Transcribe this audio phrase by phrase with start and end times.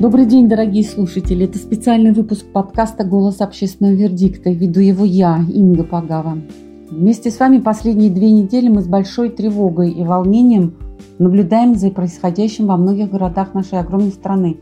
[0.00, 1.44] Добрый день, дорогие слушатели.
[1.44, 4.48] Это специальный выпуск подкаста «Голос общественного вердикта».
[4.48, 6.38] Веду его я, Инга Пагава.
[6.90, 10.78] Вместе с вами последние две недели мы с большой тревогой и волнением
[11.18, 14.56] наблюдаем за происходящим во многих городах нашей огромной страны.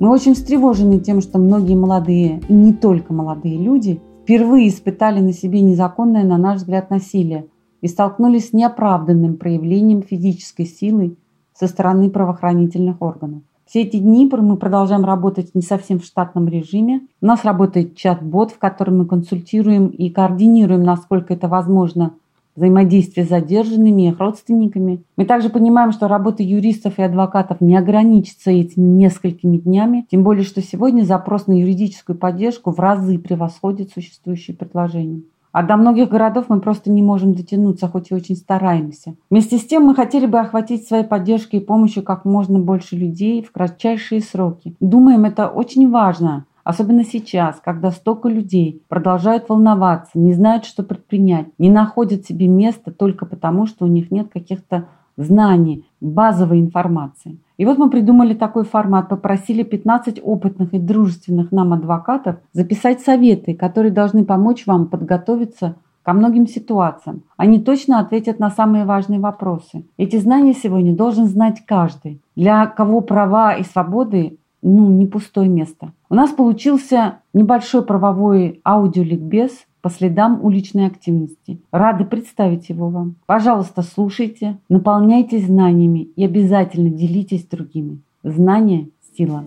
[0.00, 5.32] Мы очень встревожены тем, что многие молодые, и не только молодые люди, впервые испытали на
[5.32, 7.46] себе незаконное, на наш взгляд, насилие
[7.80, 11.16] и столкнулись с неоправданным проявлением физической силы
[11.54, 13.40] со стороны правоохранительных органов.
[13.68, 17.02] Все эти дни мы продолжаем работать не совсем в штатном режиме.
[17.20, 22.14] У нас работает чат-бот, в котором мы консультируем и координируем, насколько это возможно,
[22.56, 25.02] взаимодействие с задержанными их родственниками.
[25.18, 30.44] Мы также понимаем, что работа юристов и адвокатов не ограничится этими несколькими днями, тем более,
[30.44, 35.20] что сегодня запрос на юридическую поддержку в разы превосходит существующие предложения.
[35.52, 39.14] А до многих городов мы просто не можем дотянуться, хоть и очень стараемся.
[39.30, 43.42] Вместе с тем мы хотели бы охватить своей поддержкой и помощью как можно больше людей
[43.42, 44.76] в кратчайшие сроки.
[44.80, 51.46] Думаем, это очень важно, особенно сейчас, когда столько людей продолжают волноваться, не знают, что предпринять,
[51.58, 57.38] не находят себе места только потому, что у них нет каких-то знаний, базовой информации.
[57.58, 63.54] И вот мы придумали такой формат, попросили 15 опытных и дружественных нам адвокатов записать советы,
[63.54, 65.74] которые должны помочь вам подготовиться
[66.04, 67.22] ко многим ситуациям.
[67.36, 69.84] Они точно ответят на самые важные вопросы.
[69.98, 72.22] Эти знания сегодня должен знать каждый.
[72.36, 75.92] Для кого права и свободы ну, не пустое место.
[76.08, 79.50] У нас получился небольшой правовой аудиоликбез
[79.80, 81.60] по следам уличной активности.
[81.70, 83.16] Рады представить его вам.
[83.26, 88.00] Пожалуйста, слушайте, наполняйтесь знаниями и обязательно делитесь с другими.
[88.22, 89.44] Знание– сила.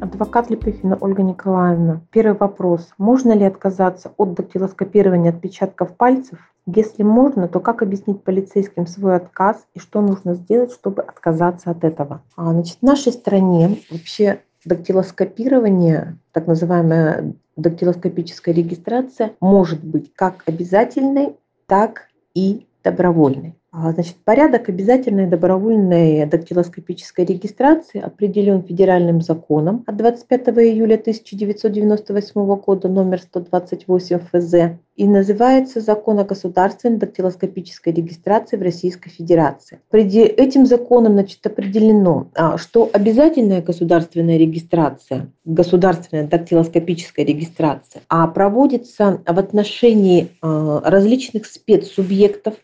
[0.00, 2.00] Адвокат Лепехина Ольга Николаевна.
[2.10, 2.88] Первый вопрос.
[2.98, 6.38] Можно ли отказаться от дактилоскопирования отпечатков пальцев?
[6.66, 11.82] Если можно, то как объяснить полицейским свой отказ и что нужно сделать, чтобы отказаться от
[11.82, 12.22] этого?
[12.36, 21.36] А, значит, в нашей стране вообще дактилоскопирование, так называемая дактилоскопическая регистрация, может быть как обязательной,
[21.66, 23.54] так и добровольной.
[23.70, 32.88] А, значит, порядок обязательной добровольной дактилоскопической регистрации определен федеральным законом от 25 июля 1998 года
[32.88, 39.78] номер 128 ФЗ и называется Закон о государственной дактилоскопической регистрации в Российской Федерации.
[39.92, 49.38] Этим законом значит, определено, а, что обязательная государственная регистрация, государственная дактилоскопическая регистрация, а проводится в
[49.38, 52.54] отношении а, различных спецсубъектов,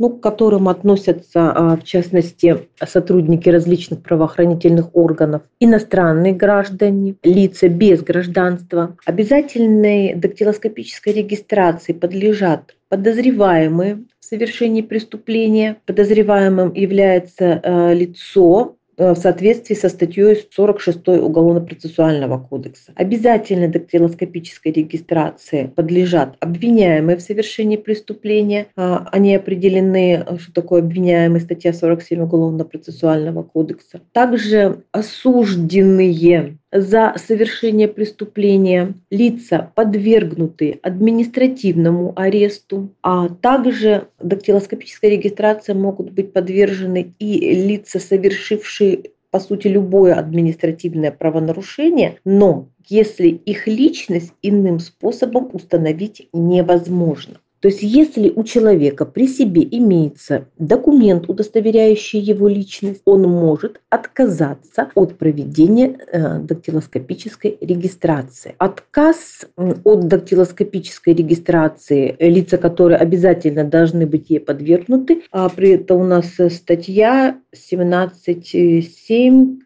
[0.00, 8.02] ну, к которым относятся, а, в частности, сотрудники различных правоохранительных органов, иностранные граждане, лица без
[8.02, 8.96] гражданства.
[9.06, 15.76] Обязательной дактилоскопической регистрации подлежат подозреваемые в совершении преступления.
[15.86, 22.92] Подозреваемым является э, лицо, Э, в соответствии со статьей 46 Уголовно-процессуального кодекса.
[22.94, 28.66] Обязательной дактилоскопической регистрации подлежат обвиняемые в совершении преступления.
[28.76, 34.00] А, они определены, что такое обвиняемый, статья 47 Уголовно-процессуального кодекса.
[34.12, 46.32] Также осужденные за совершение преступления лица, подвергнутые административному аресту, а также дактилоскопической регистрации могут быть
[46.32, 55.50] подвержены и лица, совершившие по сути, любое административное правонарушение, но если их личность иным способом
[55.52, 57.40] установить невозможно.
[57.64, 64.90] То есть если у человека при себе имеется документ, удостоверяющий его личность, он может отказаться
[64.94, 68.54] от проведения э, дактилоскопической регистрации.
[68.58, 76.04] Отказ от дактилоскопической регистрации, лица, которые обязательно должны быть ей подвергнуты, а при этом у
[76.04, 79.56] нас статья 17.7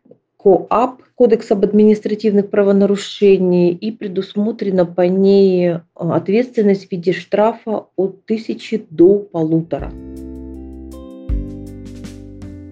[0.49, 8.25] КОАП, Кодекс об административных правонарушениях, и предусмотрена по ней э, ответственность в виде штрафа от
[8.25, 9.93] тысячи до полутора.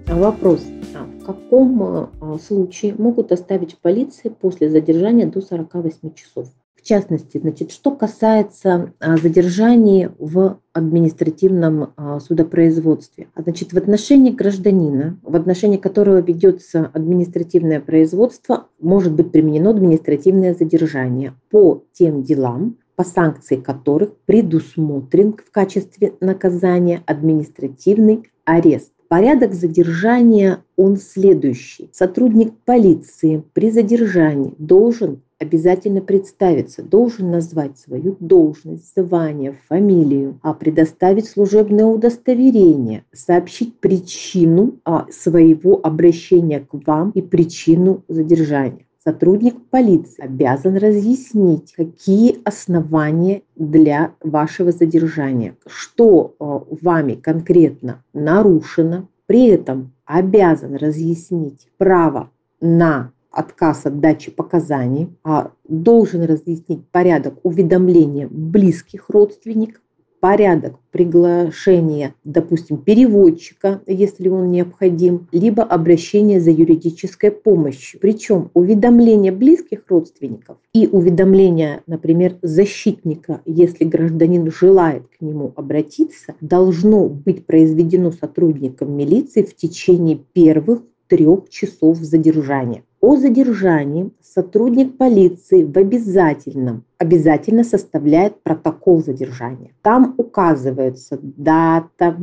[0.06, 0.64] Вопрос.
[0.94, 6.46] А в каком э, случае могут оставить в полиции после задержания до 48 часов?
[6.87, 13.29] Частности, значит, что касается а, задержаний в административном а, судопроизводстве.
[13.35, 20.55] А, значит, в отношении гражданина, в отношении которого ведется административное производство, может быть применено административное
[20.55, 28.93] задержание по тем делам, по санкции которых предусмотрен в качестве наказания административный арест.
[29.09, 31.89] Порядок задержания он следующий.
[31.93, 41.29] Сотрудник полиции при задержании должен обязательно представиться, должен назвать свою должность, звание, фамилию, а предоставить
[41.29, 48.87] служебное удостоверение, сообщить причину а, своего обращения к вам и причину задержания.
[49.05, 59.47] Сотрудник полиции обязан разъяснить, какие основания для вашего задержания, что а, вами конкретно нарушено, при
[59.49, 62.31] этом обязан разъяснить право
[62.61, 69.83] на отказ от дачи показаний, а должен разъяснить порядок уведомления близких родственников,
[70.21, 78.00] порядок приглашения, допустим, переводчика, если он необходим, либо обращение за юридической помощью.
[78.00, 87.09] Причем уведомление близких родственников и уведомление, например, защитника, если гражданин желает к нему обратиться, должно
[87.09, 92.82] быть произведено сотрудником милиции в течение первых трех часов задержания.
[93.00, 99.70] О задержании сотрудник полиции в обязательном обязательно составляет протокол задержания.
[99.82, 102.17] Там указывается дата,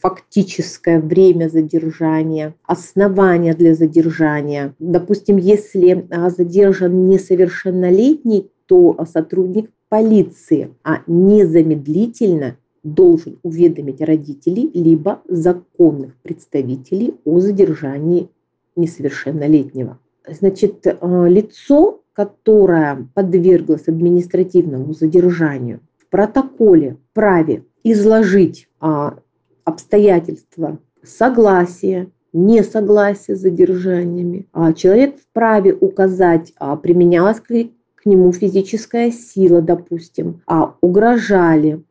[0.00, 4.74] фактическое время задержания, основания для задержания.
[4.78, 12.56] Допустим, если а, задержан несовершеннолетний, то сотрудник полиции а незамедлительно
[12.94, 18.28] должен уведомить родителей либо законных представителей о задержании
[18.76, 19.98] несовершеннолетнего.
[20.28, 29.18] Значит, э, лицо, которое подверглось административному задержанию, в протоколе праве изложить а,
[29.64, 34.46] обстоятельства согласия, несогласия с задержаниями.
[34.52, 41.82] А человек вправе указать, а, применялась к, к нему физическая сила, допустим, а угрожали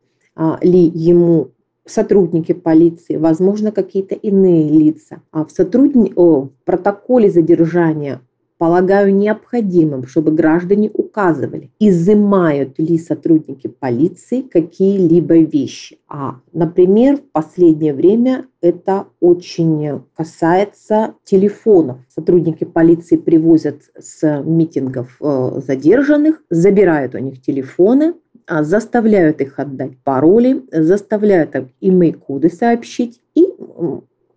[0.62, 1.50] ли ему
[1.84, 5.22] сотрудники полиции, возможно, какие-то иные лица.
[5.32, 6.12] А в, сотрудни...
[6.16, 8.20] О, в протоколе задержания
[8.58, 15.98] полагаю необходимым, чтобы граждане указывали, изымают ли сотрудники полиции какие-либо вещи.
[16.08, 21.98] А, например, в последнее время это очень касается телефонов.
[22.08, 28.14] Сотрудники полиции привозят с митингов э, задержанных, забирают у них телефоны, а,
[28.48, 33.46] заставляют их отдать пароли, заставляют им имей-коды сообщить и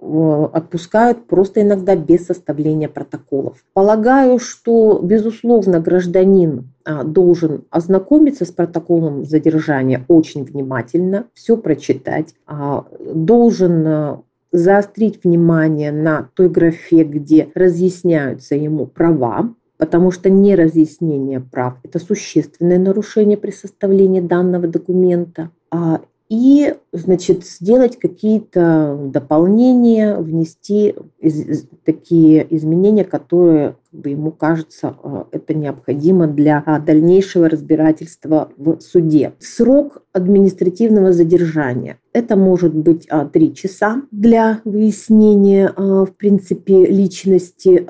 [0.02, 3.64] отпускают просто иногда без составления протоколов.
[3.74, 12.86] Полагаю, что, безусловно, гражданин а, должен ознакомиться с протоколом задержания очень внимательно, все прочитать, а,
[13.00, 21.98] должен заострить внимание на той графе, где разъясняются ему права, потому что неразъяснение прав– это
[21.98, 25.50] существенное нарушение при составлении данного документа.
[25.72, 26.02] А,
[26.32, 35.28] и, значит, сделать какие-то дополнения, внести из, такие изменения, которые как бы, ему кажется, а,
[35.34, 39.34] это необходимо для а, дальнейшего разбирательства в суде.
[39.40, 42.00] Срок административного задержания.
[42.14, 47.86] Это может быть три часа для выяснения, в принципе, личности.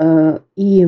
[0.55, 0.87] И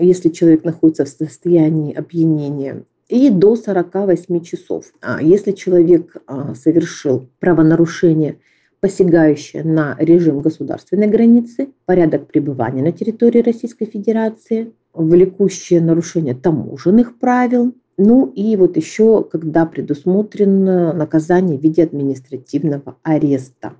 [0.00, 4.86] если человек находится в состоянии опьянения, и до 48 часов.
[5.00, 8.40] А если человек а, совершил правонарушение,
[8.80, 17.72] посягающее на режим государственной границы, порядок пребывания на территории Российской Федерации, влекущее нарушение таможенных правил,
[17.96, 23.74] ну и вот еще, когда предусмотрено наказание в виде административного ареста.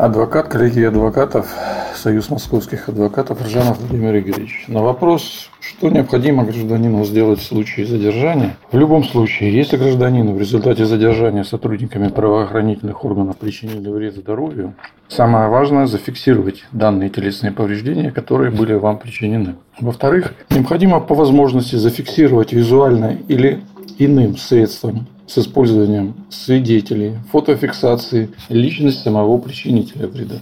[0.00, 1.54] Адвокат коллегии адвокатов,
[1.94, 4.64] Союз московских адвокатов Ржанов Владимир Игоревич.
[4.66, 8.56] На вопрос, что необходимо гражданину сделать в случае задержания.
[8.72, 14.72] В любом случае, если гражданину в результате задержания сотрудниками правоохранительных органов причинили вред здоровью,
[15.08, 19.56] самое важное зафиксировать данные телесные повреждения, которые были вам причинены.
[19.80, 23.60] Во-вторых, необходимо по возможности зафиксировать визуально или
[23.98, 30.36] иным средством с использованием свидетелей, фотофиксации личности самого причинителя вреда.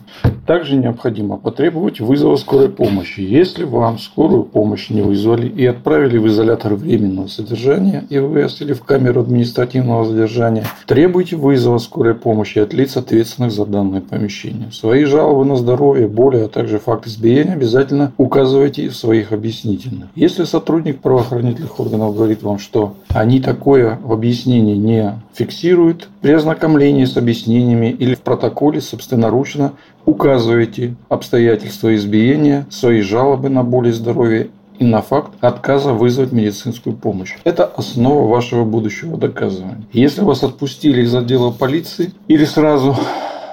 [0.47, 3.21] Также необходимо потребовать вызова скорой помощи.
[3.21, 8.83] Если вам скорую помощь не вызвали и отправили в изолятор временного содержания ИВС или в
[8.83, 14.73] камеру административного задержания, требуйте вызова скорой помощи от лиц, ответственных за данное помещение.
[14.73, 20.09] Свои жалобы на здоровье, боли, а также факт избиения обязательно указывайте в своих объяснительных.
[20.14, 27.04] Если сотрудник правоохранительных органов говорит вам, что они такое в объяснении не фиксируют, при ознакомлении
[27.04, 29.73] с объяснениями или в протоколе собственноручно
[30.04, 36.97] указываете обстоятельства избиения, свои жалобы на боль и здоровье и на факт отказа вызвать медицинскую
[36.97, 37.35] помощь.
[37.44, 39.82] Это основа вашего будущего доказывания.
[39.92, 42.97] Если вас отпустили из отдела полиции или сразу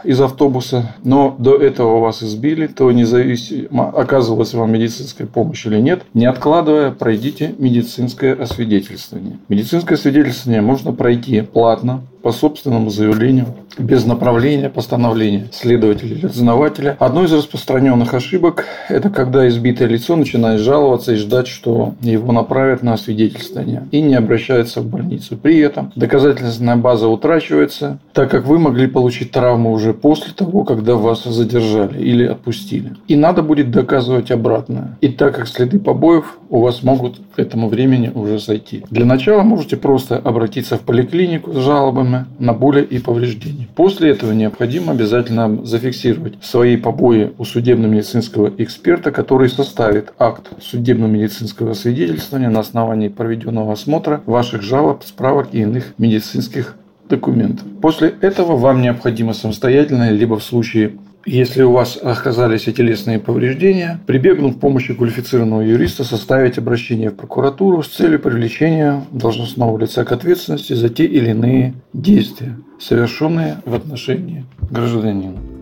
[0.06, 6.04] из автобуса, но до этого вас избили, то независимо, оказывалась вам медицинская помощь или нет,
[6.14, 9.40] не откладывая, пройдите медицинское освидетельствование.
[9.50, 13.46] Медицинское освидетельствование можно пройти платно, по собственному заявлению,
[13.78, 16.98] без направления постановления следователя или дознавателя.
[16.98, 22.82] Одной из распространенных ошибок– это когда избитое лицо начинает жаловаться и ждать, что его направят
[22.82, 25.38] на освидетельствование и не обращается в больницу.
[25.38, 30.96] При этом доказательственная база утрачивается, так как вы могли получить травму уже после того, когда
[30.96, 32.96] вас задержали или отпустили.
[33.08, 34.98] И надо будет доказывать обратное.
[35.00, 38.84] И так как следы побоев у вас могут к этому времени уже сойти.
[38.90, 43.68] Для начала можете просто обратиться в поликлинику с жалобами травмы на боли и повреждения.
[43.76, 52.50] После этого необходимо обязательно зафиксировать свои побои у судебно-медицинского эксперта, который составит акт судебно-медицинского свидетельствования
[52.50, 56.76] на основании проведенного осмотра ваших жалоб, справок и иных медицинских
[57.10, 57.66] документов.
[57.82, 60.94] После этого вам необходимо самостоятельно, либо в случае
[61.26, 67.84] если у вас оказались телесные повреждения, прибегнув к помощи квалифицированного юриста, составить обращение в прокуратуру
[67.84, 74.46] с целью привлечения должностного лица к ответственности за те или иные действия, совершенные в отношении
[74.70, 75.55] гражданина.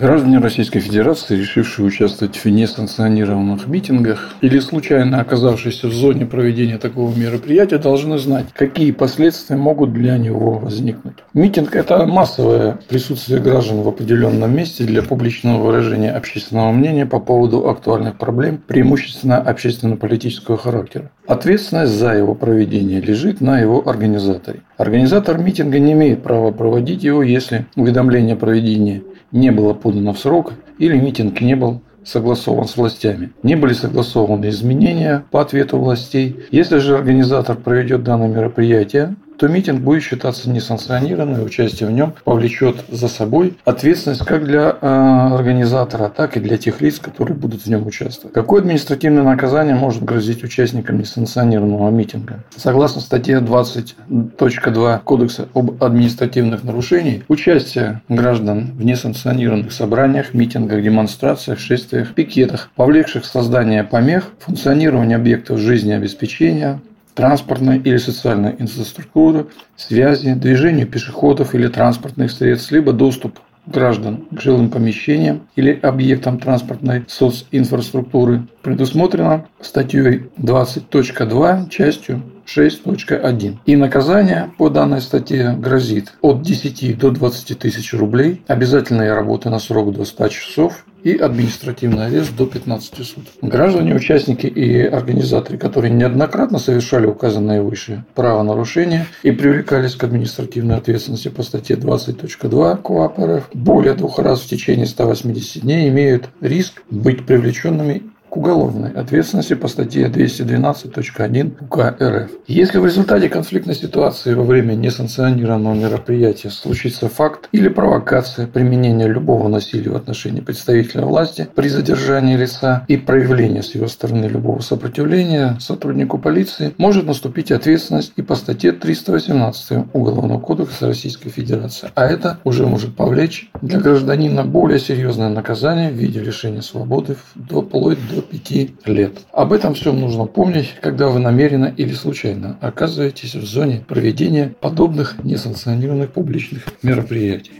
[0.00, 7.14] Граждане Российской Федерации, решившие участвовать в несанкционированных митингах или случайно оказавшиеся в зоне проведения такого
[7.14, 11.16] мероприятия, должны знать, какие последствия могут для него возникнуть.
[11.34, 17.68] Митинг– это массовое присутствие граждан в определенном месте для публичного выражения общественного мнения по поводу
[17.68, 21.10] актуальных проблем, преимущественно общественно-политического характера.
[21.26, 24.62] Ответственность за его проведение лежит на его организаторе.
[24.80, 30.18] Организатор митинга не имеет права проводить его, если уведомление о проведении не было подано в
[30.18, 33.30] срок или митинг не был согласован с властями.
[33.42, 36.34] Не были согласованы изменения по ответу властей.
[36.50, 42.84] Если же организатор проведет данное мероприятие, то митинг будет считаться несанкционированным, участие в нем повлечет
[42.90, 47.66] за собой ответственность как для э, организатора, так и для тех лиц, которые будут в
[47.66, 48.34] нем участвовать.
[48.34, 52.40] Какое административное наказание может грозить участникам несанкционированного митинга?
[52.54, 62.12] Согласно статье 20.2 Кодекса об административных нарушениях, участие граждан в несанкционированных собраниях, митингах, демонстрациях, шествиях,
[62.12, 66.82] пикетах, повлекших создание помех, функционирование объектов жизнеобеспечения,
[67.14, 74.70] транспортной или социальной инфраструктуры, связи, движению пешеходов или транспортных средств, либо доступ граждан к жилым
[74.70, 78.46] помещениям или объектам транспортной социнфраструктуры.
[78.62, 83.58] Предусмотрено статьей 20.2 частью 6.1.
[83.64, 89.58] И наказание по данной статье грозит от 10 до 20 тысяч рублей, обязательная работа на
[89.58, 93.32] срок до 100 часов и административный арест до 15 суток.
[93.42, 101.28] Граждане, участники и организаторы, которые неоднократно совершали указанные выше правонарушения и привлекались к административной ответственности
[101.28, 107.26] по статье 20.2 КОАП РФ, более двух раз в течение 180 дней имеют риск быть
[107.26, 112.30] привлеченными к уголовной ответственности по статье 212.1 УК РФ.
[112.46, 119.48] Если в результате конфликтной ситуации во время несанкционированного мероприятия случится факт или провокация применения любого
[119.48, 125.56] насилия в отношении представителя власти при задержании лица и проявлении с его стороны любого сопротивления
[125.58, 131.90] сотруднику полиции, может наступить ответственность и по статье 318 Уголовного кодекса Российской Федерации.
[131.96, 137.98] А это уже может повлечь для гражданина более серьезное наказание в виде лишения свободы вплоть
[138.08, 139.12] до до 5 лет.
[139.32, 145.22] Об этом всем нужно помнить, когда вы намеренно или случайно оказываетесь в зоне проведения подобных
[145.24, 147.52] несанкционированных публичных мероприятий.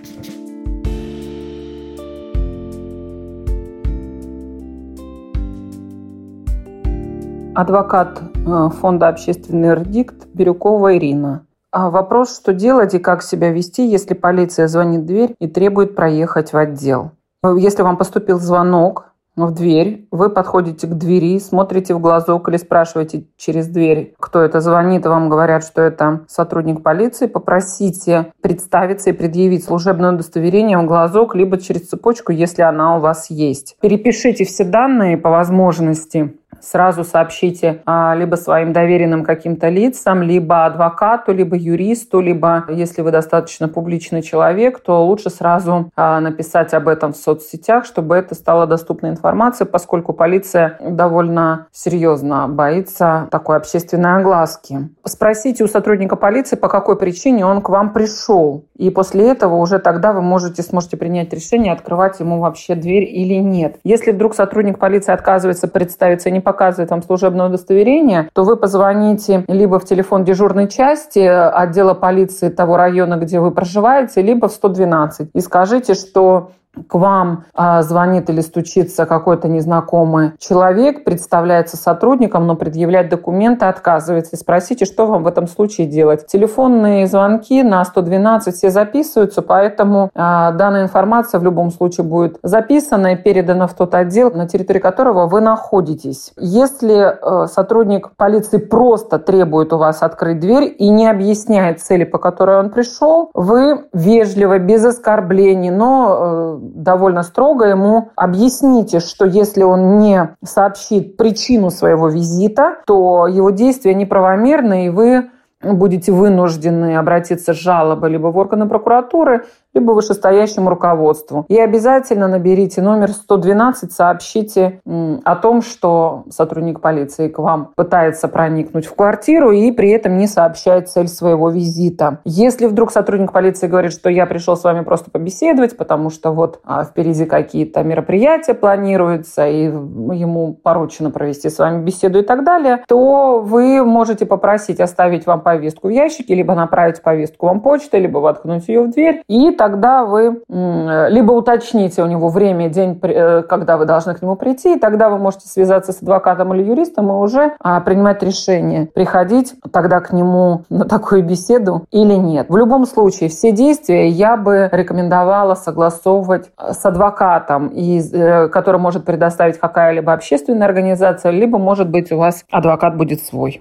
[7.55, 11.47] Адвокат э, фонда «Общественный вердикт» Бирюкова Ирина.
[11.73, 15.95] А вопрос, что делать и как себя вести, если полиция звонит в дверь и требует
[15.95, 17.12] проехать в отдел.
[17.45, 19.11] Если вам поступил звонок,
[19.47, 24.61] в дверь, вы подходите к двери, смотрите в глазок или спрашиваете через дверь, кто это
[24.61, 30.87] звонит, и вам говорят, что это сотрудник полиции, попросите представиться и предъявить служебное удостоверение в
[30.87, 33.76] глазок, либо через цепочку, если она у вас есть.
[33.80, 41.33] Перепишите все данные по возможности сразу сообщите а, либо своим доверенным каким-то лицам, либо адвокату,
[41.33, 47.12] либо юристу, либо, если вы достаточно публичный человек, то лучше сразу а, написать об этом
[47.12, 54.90] в соцсетях, чтобы это стало доступной информацией, поскольку полиция довольно серьезно боится такой общественной огласки.
[55.04, 58.64] Спросите у сотрудника полиции, по какой причине он к вам пришел.
[58.76, 63.35] И после этого уже тогда вы можете, сможете принять решение, открывать ему вообще дверь или
[63.35, 63.76] нет.
[63.85, 69.44] Если вдруг сотрудник полиции отказывается представиться и не показывает вам служебное удостоверение, то вы позвоните
[69.47, 75.30] либо в телефон дежурной части отдела полиции того района, где вы проживаете, либо в 112
[75.35, 76.52] и скажите, что
[76.89, 84.37] к вам а, звонит или стучится какой-то незнакомый человек, представляется сотрудником, но предъявлять документы отказывается.
[84.37, 86.27] Спросите, что вам в этом случае делать.
[86.27, 93.15] Телефонные звонки на 112 все записываются, поэтому а, данная информация в любом случае будет записана
[93.15, 96.33] и передана в тот отдел, на территории которого вы находитесь.
[96.37, 102.19] Если а, сотрудник полиции просто требует у вас открыть дверь и не объясняет цели, по
[102.19, 109.62] которой он пришел, вы вежливо, без оскорблений, но э, довольно строго ему объясните, что если
[109.62, 115.31] он не сообщит причину своего визита, то его действия неправомерны, и вы
[115.62, 121.45] будете вынуждены обратиться с жалобой либо в органы прокуратуры, либо вышестоящему руководству.
[121.49, 124.81] И обязательно наберите номер 112, сообщите
[125.25, 130.27] о том, что сотрудник полиции к вам пытается проникнуть в квартиру и при этом не
[130.27, 132.19] сообщает цель своего визита.
[132.25, 136.61] Если вдруг сотрудник полиции говорит, что я пришел с вами просто побеседовать, потому что вот
[136.65, 142.83] а, впереди какие-то мероприятия планируются, и ему поручено провести с вами беседу и так далее,
[142.89, 148.19] то вы можете попросить оставить вам повестку в ящике, либо направить повестку вам почтой, либо
[148.19, 153.76] воткнуть ее в дверь, и тогда вы либо уточните у него время, день, э, когда
[153.76, 157.12] вы должны к нему прийти, и тогда вы можете связаться с адвокатом или юристом и
[157.12, 162.47] уже а, принимать решение, приходить тогда к нему на такую беседу или нет.
[162.49, 169.05] В любом случае, все действия я бы рекомендовала согласовывать с адвокатом, и, э, который может
[169.05, 173.61] предоставить какая-либо общественная организация, либо, может быть, у вас адвокат будет свой.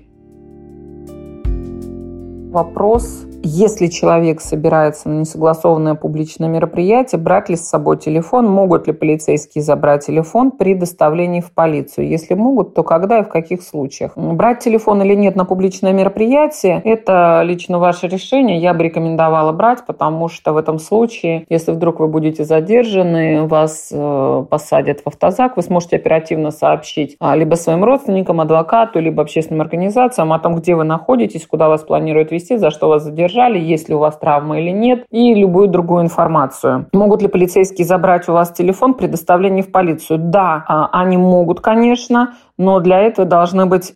[2.53, 8.93] Вопрос если человек собирается на несогласованное публичное мероприятие, брать ли с собой телефон, могут ли
[8.93, 12.07] полицейские забрать телефон при доставлении в полицию?
[12.07, 14.13] Если могут, то когда и в каких случаях?
[14.15, 18.59] Брать телефон или нет на публичное мероприятие– это лично ваше решение.
[18.59, 23.89] Я бы рекомендовала брать, потому что в этом случае, если вдруг вы будете задержаны, вас
[23.91, 29.61] э, посадят в автозак, вы сможете оперативно сообщить а, либо своим родственникам, адвокату, либо общественным
[29.61, 33.59] организациям о том, где вы находитесь, куда вас планируют вести, за что вас задержали, задержали,
[33.59, 36.87] есть ли у вас травма или нет, и любую другую информацию.
[36.93, 40.19] Могут ли полицейские забрать у вас телефон при доставлении в полицию?
[40.19, 43.93] Да, а, они могут, конечно, но для этого должны быть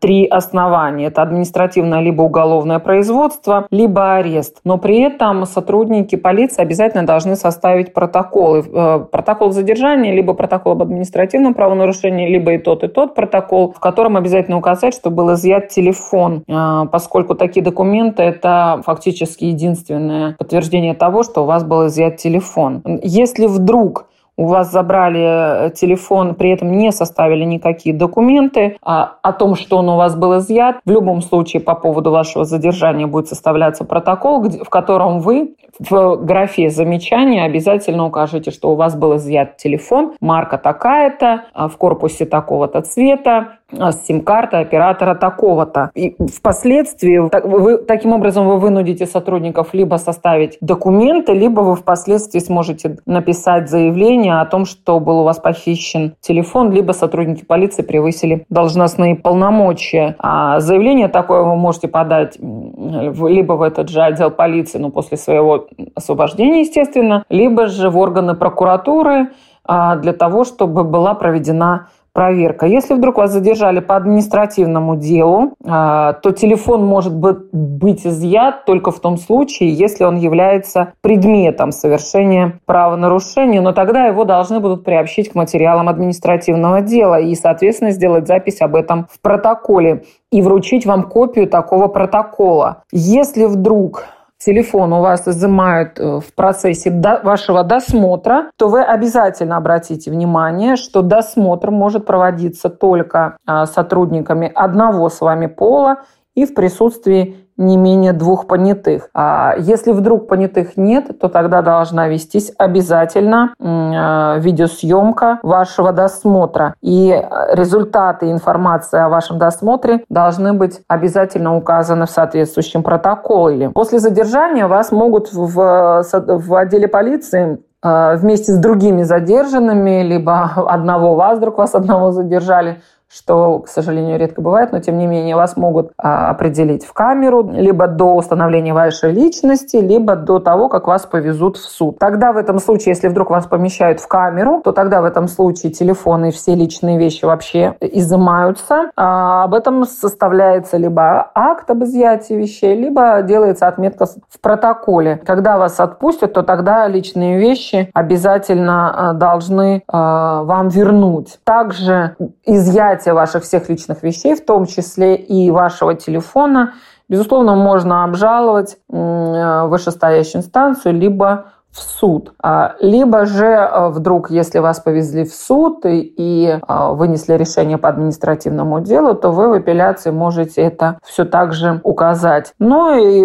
[0.00, 1.06] три основания.
[1.06, 4.60] Это административное либо уголовное производство, либо арест.
[4.64, 8.64] Но при этом сотрудники полиции обязательно должны составить протоколы.
[8.72, 13.80] Э, протокол задержания, либо протокол об административном правонарушении, либо и тот, и тот протокол, в
[13.80, 20.94] котором обязательно указать, что был изъят телефон, э, поскольку такие документы– это фактически единственное подтверждение
[20.94, 22.82] того, что у вас был изъят телефон.
[23.02, 29.32] Если вдруг у вас забрали э, телефон, при этом не составили никакие документы а, о
[29.32, 30.76] том, что он у вас был изъят.
[30.84, 36.68] В любом случае по поводу вашего задержания будет составляться протокол, в котором вы в графе
[36.68, 42.82] замечания обязательно укажите, что у вас был изъят телефон, марка такая-то, а, в корпусе такого-то
[42.82, 45.90] цвета, а, сим-карта оператора такого-то.
[45.94, 52.98] И впоследствии вы, таким образом вы вынудите сотрудников либо составить документы, либо вы впоследствии сможете
[53.06, 59.16] написать заявление о том, что был у вас похищен телефон, либо сотрудники полиции превысили должностные
[59.16, 60.16] полномочия.
[60.18, 65.66] А заявление такое вы можете подать либо в этот же отдел полиции, но после своего
[65.94, 69.30] освобождения, естественно, либо же в органы прокуратуры
[69.64, 72.66] а, для того, чтобы была проведена проверка.
[72.66, 79.00] Если вдруг вас задержали по административному делу, а, то телефон может быть изъят только в
[79.00, 85.34] том случае, если он является предметом совершения правонарушения, но тогда его должны будут приобщить к
[85.34, 91.48] материалам административного дела и, соответственно, сделать запись об этом в протоколе и вручить вам копию
[91.48, 92.84] такого протокола.
[92.92, 94.04] Если вдруг
[94.40, 96.90] телефон у вас изымают э, в процессе
[97.22, 105.08] вашего досмотра, то вы обязательно обратите внимание, что досмотр может проводиться только а, сотрудниками одного
[105.08, 105.98] с вами пола
[106.34, 109.08] и в присутствии не менее двух понятых.
[109.14, 116.74] А если вдруг понятых нет, то тогда должна вестись обязательно а, видеосъемка вашего досмотра.
[116.80, 117.10] И
[117.52, 123.70] результаты информации о вашем досмотре должны быть обязательно указаны в соответствующем протоколе.
[123.70, 131.14] После задержания вас могут в, в отделе полиции а, вместе с другими задержанными, либо одного
[131.14, 135.56] вас, вдруг вас одного задержали, что, к сожалению, редко бывает, но тем не менее вас
[135.56, 141.06] могут а, определить в камеру либо до установления вашей личности, либо до того, как вас
[141.06, 141.98] повезут в суд.
[141.98, 145.72] Тогда в этом случае, если вдруг вас помещают в камеру, то тогда в этом случае
[145.72, 148.90] телефоны и все личные вещи вообще изымаются.
[148.96, 155.20] А об этом составляется либо акт об изъятии вещей, либо делается отметка в протоколе.
[155.26, 161.40] Когда вас отпустят, то тогда личные вещи обязательно а, должны а, вам вернуть.
[161.42, 166.72] Также изъятие изъятие ваших всех личных вещей, в том числе и вашего телефона,
[167.08, 172.32] безусловно, можно обжаловать в вышестоящую инстанцию, либо в суд.
[172.42, 177.78] А, либо же э, вдруг, если вас повезли в суд и, и а, вынесли решение
[177.78, 182.54] по административному делу, то вы в апелляции можете это все также указать.
[182.58, 183.22] Ну и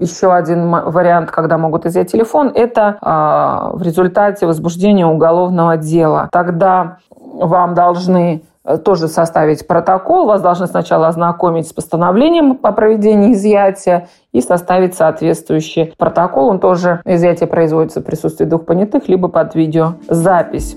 [0.00, 6.30] еще один вариант, когда могут изъять телефон, это а, в результате возбуждения уголовного дела.
[6.32, 8.53] Тогда вам должны Э,
[8.84, 10.26] тоже составить протокол.
[10.26, 16.48] Вас должны сначала ознакомить с постановлением о проведении изъятия и составить соответствующий протокол.
[16.48, 20.74] Он тоже, изъятие производится в присутствии двух понятых, либо под видеозапись.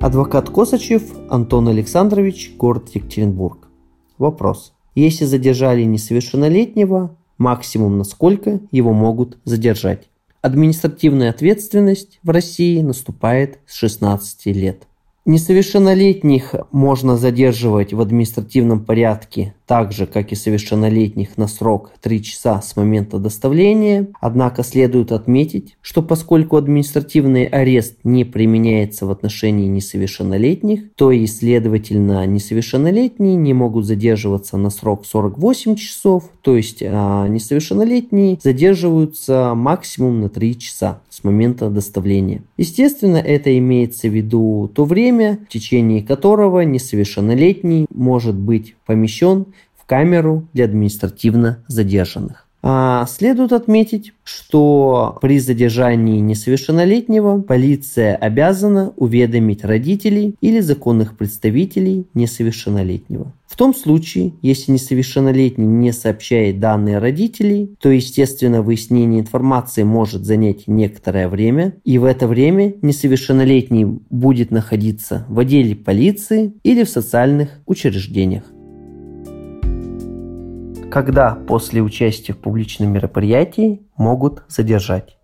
[0.00, 3.68] Адвокат Косачев Антон Александрович, город Екатеринбург.
[4.16, 4.72] Вопрос.
[4.94, 10.08] Если задержали несовершеннолетнего, максимум на сколько его могут задержать?
[10.40, 14.87] Административная ответственность в России наступает с 16 лет.
[15.28, 22.62] Несовершеннолетних можно задерживать в административном порядке так же, как и совершеннолетних на срок 3 часа
[22.62, 24.08] с момента доставления.
[24.22, 32.24] Однако следует отметить, что поскольку административный арест не применяется в отношении несовершеннолетних, то и, следовательно,
[32.24, 40.30] несовершеннолетние не могут задерживаться на срок 48 часов, то есть а несовершеннолетние задерживаются максимум на
[40.30, 42.44] 3 часа с момента доставления.
[42.58, 49.86] Естественно, это имеется в виду то время, в течение которого несовершеннолетний может быть помещен в
[49.86, 52.47] камеру для административно задержанных.
[52.62, 63.32] А следует отметить, что при задержании несовершеннолетнего полиция обязана уведомить родителей или законных представителей несовершеннолетнего.
[63.46, 70.66] В том случае, если несовершеннолетний не сообщает данные родителей, то, естественно, выяснение информации может занять
[70.66, 77.48] некоторое время, и в это время несовершеннолетний будет находиться в отделе полиции или в социальных
[77.66, 78.44] учреждениях
[80.90, 85.18] когда после участия в публичном мероприятии могут задержать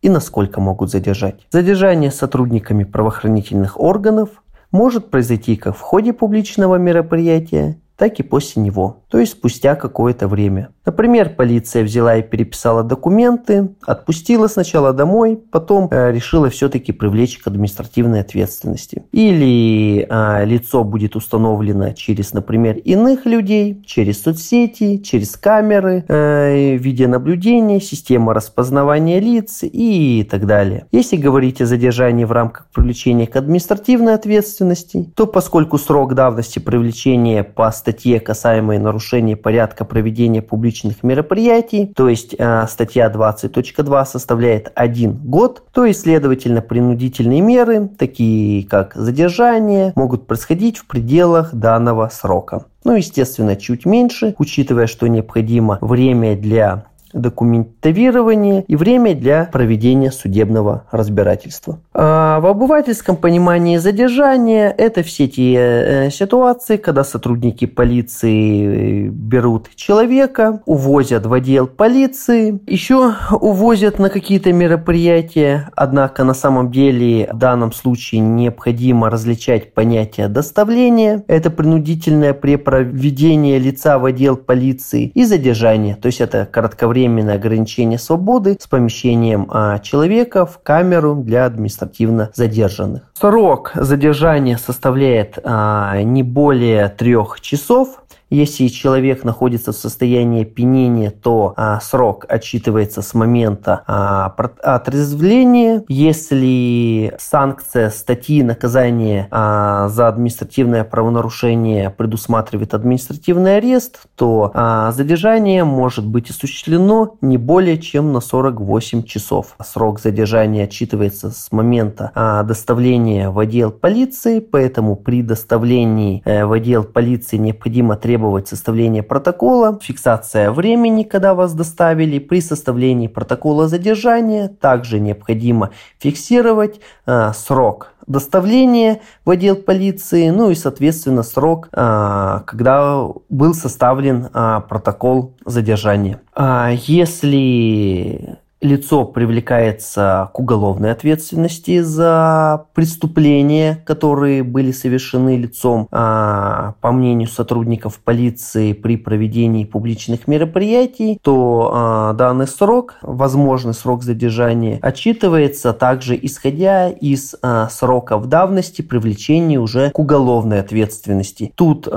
[0.00, 1.46] и насколько могут задержать.
[1.50, 9.01] Задержание сотрудниками правоохранительных органов может произойти как в ходе публичного мероприятия, так и после него,
[9.12, 10.70] то есть спустя какое-то время.
[10.86, 17.46] Например, полиция взяла и переписала документы, отпустила сначала домой, потом э, решила все-таки привлечь к
[17.46, 19.04] административной ответственности.
[19.12, 27.80] Или э, лицо будет установлено через, например, иных людей, через соцсети, через камеры, э, видеонаблюдения,
[27.80, 30.86] система распознавания лиц и так далее.
[30.90, 37.44] Если говорить о задержании в рамках привлечения к административной ответственности, то поскольку срок давности привлечения
[37.44, 39.01] по статье, касаемой нарушения
[39.36, 46.62] порядка проведения публичных мероприятий, то есть э, статья 20.2 составляет один год, то есть, следовательно,
[46.62, 52.64] принудительные меры, такие как задержание, могут происходить в пределах данного срока.
[52.84, 60.84] Ну, естественно, чуть меньше, учитывая, что необходимо время для документирование и время для проведения судебного
[60.90, 61.78] разбирательства.
[61.94, 70.62] А в обывательском понимании задержания это все те э, ситуации, когда сотрудники полиции берут человека,
[70.66, 77.72] увозят в отдел полиции, еще увозят на какие-то мероприятия, однако на самом деле в данном
[77.72, 86.06] случае необходимо различать понятие доставления, это принудительное препроведение лица в отдел полиции и задержание, то
[86.06, 93.02] есть это кратковременное временное ограничение свободы с помещением а, человека в камеру для административно задержанных.
[93.14, 98.01] Срок задержания составляет а, не более трех часов.
[98.32, 105.84] Если человек находится в состоянии опьянения, то а, срок отчитывается с момента а, отрезвления.
[105.86, 116.06] Если санкция статьи наказания а, за административное правонарушение предусматривает административный арест, то а, задержание может
[116.06, 119.56] быть осуществлено не более чем на 48 часов.
[119.62, 126.52] Срок задержания отчитывается с момента а, доставления в отдел полиции, поэтому при доставлении э, в
[126.52, 132.20] отдел полиции необходимо требовать требовать составления протокола, фиксация времени, когда вас доставили.
[132.20, 140.54] При составлении протокола задержания также необходимо фиксировать э, срок доставления в отдел полиции, ну и,
[140.54, 146.20] соответственно, срок, э, когда был составлен э, протокол задержания.
[146.34, 156.92] А если лицо привлекается к уголовной ответственности за преступления, которые были совершены лицом, а, по
[156.92, 165.72] мнению сотрудников полиции при проведении публичных мероприятий, то а, данный срок, возможный срок задержания, отчитывается
[165.72, 171.52] также исходя из а, сроков давности привлечения уже к уголовной ответственности.
[171.56, 171.88] Тут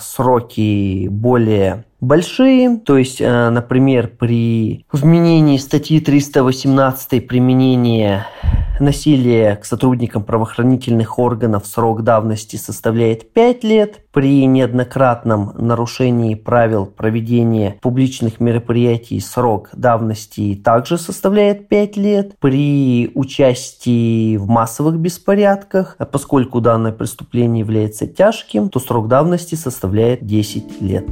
[0.00, 8.26] сроки более большие, то есть, э, например, при вменении статьи 318 применение
[8.80, 14.00] насилия к сотрудникам правоохранительных органов срок давности составляет 5 лет.
[14.12, 22.32] При неоднократном нарушении правил проведения публичных мероприятий срок давности также составляет 5 лет.
[22.40, 30.80] При участии в массовых беспорядках, поскольку данное преступление является тяжким, то срок давности составляет 10
[30.80, 31.04] лет.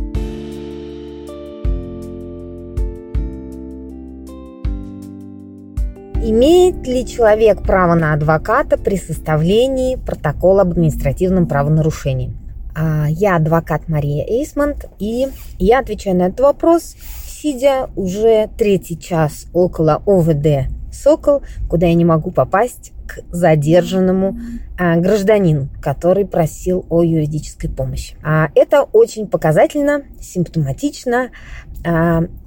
[6.24, 12.32] Имеет ли человек право на адвоката при составлении протокола об административном правонарушении?
[12.76, 15.26] А, я адвокат Мария Эйсмонт, и
[15.58, 16.94] я отвечаю на этот вопрос,
[17.26, 24.38] сидя уже третий час около ОВД «Сокол», куда я не могу попасть к задержанному
[24.78, 28.14] а, гражданину, который просил о юридической помощи.
[28.22, 31.30] А, это очень показательно, симптоматично,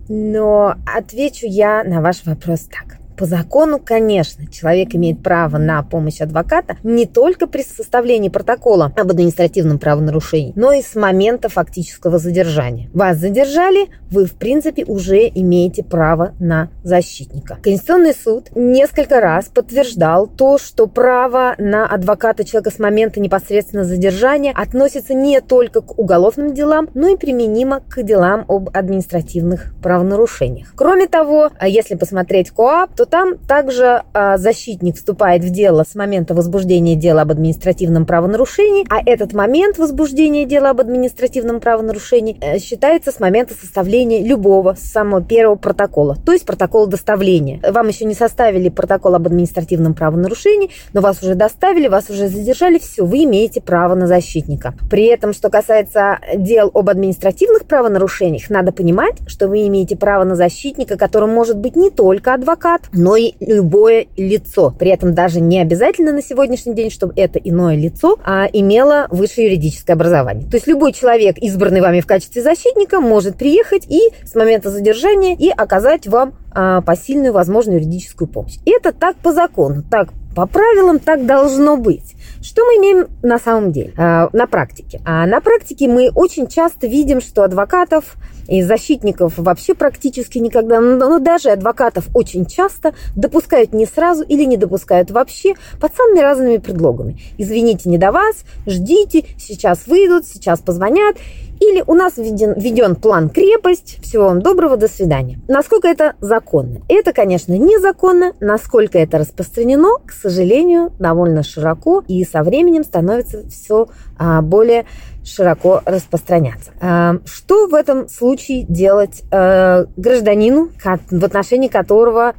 [0.07, 2.99] но отвечу я на ваш вопрос так.
[3.17, 9.11] По закону, конечно, человек имеет право на помощь адвоката не только при составлении протокола об
[9.11, 12.89] административном правонарушении, но и с момента фактического задержания.
[12.93, 17.57] Вас задержали, вы, в принципе, уже имеете право на защитника.
[17.61, 24.53] Конституционный суд несколько раз подтверждал то, что право на адвоката человека с момента непосредственно задержания
[24.53, 30.73] относится не только к уголовным делам, но и применимо к делам об административных правонарушениях.
[30.75, 36.33] Кроме того, если посмотреть КОАП, то там также а, защитник вступает в дело с момента
[36.33, 43.11] возбуждения дела об административном правонарушении, а этот момент возбуждения дела об административном правонарушении э, считается
[43.11, 47.59] с момента составления любого самого первого протокола, то есть протокола доставления.
[47.69, 52.79] Вам еще не составили протокол об административном правонарушении, но вас уже доставили, вас уже задержали,
[52.79, 54.73] все, вы имеете право на защитника.
[54.89, 60.35] При этом, что касается дел об административных правонарушениях, надо понимать, что вы имеете право на
[60.35, 64.73] защитника, которым может быть не только адвокат, но и любое лицо.
[64.77, 69.47] При этом даже не обязательно на сегодняшний день, чтобы это иное лицо а, имело высшее
[69.47, 70.49] юридическое образование.
[70.49, 75.35] То есть любой человек, избранный вами в качестве защитника, может приехать и с момента задержания
[75.35, 78.55] и оказать вам а, посильную возможную юридическую помощь.
[78.65, 82.15] Это так по закону, так по правилам так должно быть.
[82.45, 85.01] Что мы имеем на самом деле, э, на практике?
[85.03, 91.17] А на практике мы очень часто видим, что адвокатов и защитников вообще практически никогда, но
[91.17, 97.19] даже адвокатов очень часто допускают не сразу или не допускают вообще под самыми разными предлогами.
[97.39, 101.17] Извините, не до вас, ждите, сейчас выйдут, сейчас позвонят.
[101.59, 105.39] Или у нас введен, введен план крепость, всего вам доброго, до свидания.
[105.47, 106.81] Насколько это законно?
[106.87, 108.33] Это, конечно, незаконно.
[108.39, 113.87] Насколько это распространено, к сожалению, довольно широко и со временем становится все
[114.17, 114.85] а, более
[115.25, 116.71] широко распространяться.
[116.79, 120.69] А, что в этом случае делать а, гражданину,
[121.11, 122.33] в отношении которого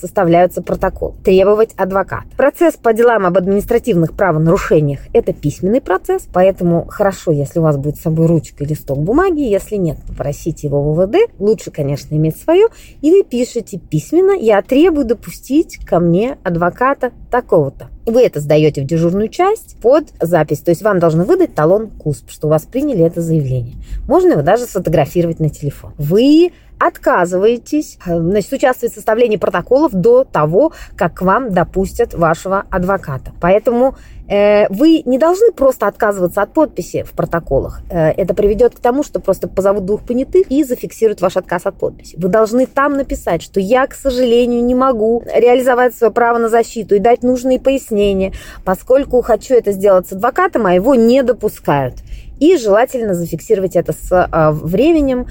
[0.00, 1.16] составляются протокол?
[1.24, 2.26] Требовать адвоката.
[2.36, 7.96] Процесс по делам об административных правонарушениях– это письменный процесс, поэтому хорошо, если у вас будет
[7.96, 12.36] с собой ручка и листок бумаги, если нет, попросите его в ВВД, лучше, конечно, иметь
[12.36, 12.68] свое,
[13.00, 17.88] и вы пишете письменно «Я требую допустить ко мне адвоката такого-то».
[18.06, 20.60] Вы это сдаете в дежурную часть под запись.
[20.60, 23.74] То есть вам должны выдать талон КУСП, что у вас приняли это заявление.
[24.06, 25.92] Можно его даже сфотографировать на телефон.
[25.98, 33.32] Вы отказываетесь э, значит, участвовать в составлении протоколов до того, как вам допустят вашего адвоката.
[33.40, 33.96] Поэтому
[34.28, 37.82] вы не должны просто отказываться от подписи в протоколах.
[37.90, 41.76] Э, это приведет к тому, что просто позовут двух понятых и зафиксируют ваш отказ от
[41.76, 42.16] подписи.
[42.16, 46.94] Вы должны там написать, что я, к сожалению, не могу реализовать свое право на защиту
[46.94, 48.32] и дать нужные пояснения,
[48.64, 51.96] поскольку хочу это сделать с адвокатом, а его не допускают.
[52.38, 55.28] И желательно зафиксировать это с а, временем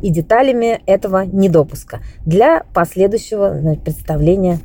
[0.00, 4.60] и деталями этого недопуска для последующего представления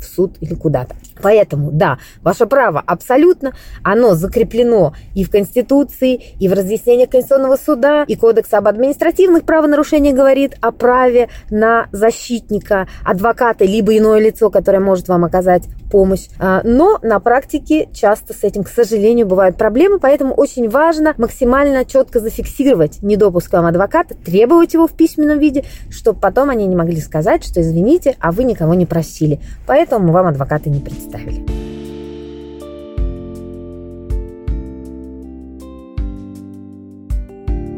[0.00, 0.94] в суд или куда-то.
[1.22, 8.04] Поэтому, да, ваше право абсолютно, оно закреплено и в Конституции, и в разъяснениях Конституционного суда,
[8.06, 14.80] и Кодекс об административных правонарушениях говорит о праве на защитника, адвоката, либо иное лицо, которое
[14.80, 16.28] может вам оказать помощь.
[16.38, 21.84] А, но на практике часто с этим, к сожалению, бывают проблемы, поэтому очень важно максимально
[21.84, 27.00] четко зафиксировать недопуск вам адвоката, требовать его в письменном виде, чтобы потом они не могли
[27.00, 29.40] сказать, что извините, а вы никого не просили.
[29.66, 31.44] Поэтому вам адвоката не представили.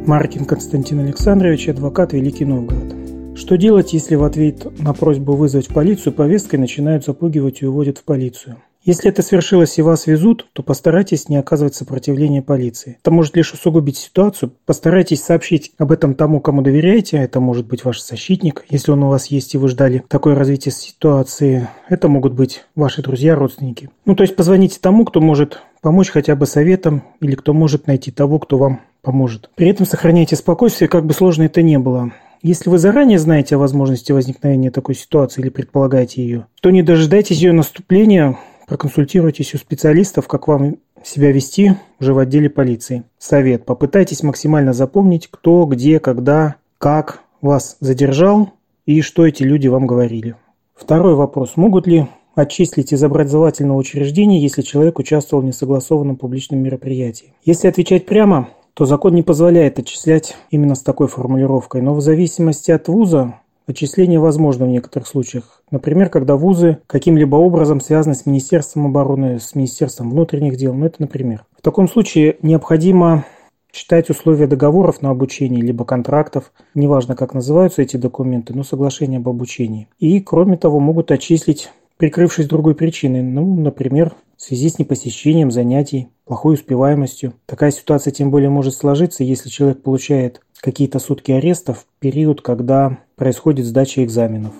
[0.06, 2.99] Маркин Константин Александрович, адвокат Великий Новгород.
[3.40, 8.04] Что делать, если в ответ на просьбу вызвать полицию повесткой начинают запугивать и уводят в
[8.04, 8.58] полицию?
[8.84, 12.98] Если это свершилось и вас везут, то постарайтесь не оказывать сопротивления полиции.
[13.00, 14.52] Это может лишь усугубить ситуацию.
[14.66, 17.16] Постарайтесь сообщить об этом тому, кому доверяете.
[17.16, 20.72] Это может быть ваш защитник, если он у вас есть и вы ждали такое развитие
[20.72, 21.66] ситуации.
[21.88, 23.88] Это могут быть ваши друзья, родственники.
[24.04, 28.10] Ну, то есть позвоните тому, кто может помочь хотя бы советом или кто может найти
[28.10, 29.48] того, кто вам поможет.
[29.54, 32.12] При этом сохраняйте спокойствие, как бы сложно это ни было.
[32.42, 37.38] Если вы заранее знаете о возможности возникновения такой ситуации или предполагаете ее, то не дожидайтесь
[37.38, 38.38] ее наступления,
[38.70, 43.02] Проконсультируйтесь у специалистов, как вам себя вести уже в отделе полиции.
[43.18, 43.64] Совет.
[43.64, 48.50] Попытайтесь максимально запомнить, кто, где, когда, как вас задержал
[48.86, 50.36] и что эти люди вам говорили.
[50.76, 51.56] Второй вопрос.
[51.56, 57.34] Могут ли отчислить из образовательного учреждения, если человек участвовал в несогласованном публичном мероприятии?
[57.44, 58.50] Если отвечать прямо,
[58.80, 63.34] то закон не позволяет отчислять именно с такой формулировкой, но в зависимости от вуза
[63.66, 65.62] Отчисление возможно в некоторых случаях.
[65.70, 70.72] Например, когда вузы каким-либо образом связаны с Министерством обороны, с Министерством внутренних дел.
[70.72, 71.44] Ну, это например.
[71.58, 73.26] В таком случае необходимо
[73.70, 79.28] читать условия договоров на обучение, либо контрактов, неважно, как называются эти документы, но соглашение об
[79.28, 79.88] обучении.
[79.98, 86.08] И, кроме того, могут отчислить, прикрывшись другой причиной, ну, например, в связи с непосещением занятий,
[86.30, 87.32] плохой успеваемостью.
[87.44, 92.98] Такая ситуация тем более может сложиться, если человек получает какие-то сутки ареста в период, когда
[93.16, 94.52] происходит сдача экзаменов.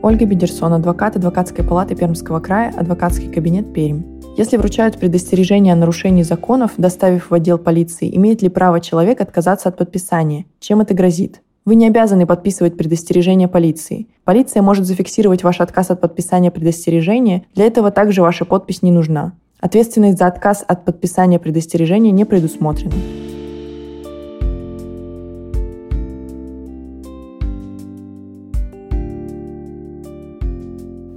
[0.00, 4.04] Ольга Бедерсон, адвокат адвокатской палаты Пермского края, адвокатский кабинет Пермь.
[4.38, 9.68] Если вручают предостережение о нарушении законов, доставив в отдел полиции, имеет ли право человек отказаться
[9.68, 10.46] от подписания?
[10.60, 11.42] Чем это грозит?
[11.66, 14.06] Вы не обязаны подписывать предостережение полиции.
[14.24, 19.32] Полиция может зафиксировать ваш отказ от подписания предостережения, для этого также ваша подпись не нужна.
[19.60, 22.92] Ответственность за отказ от подписания предостережения не предусмотрена.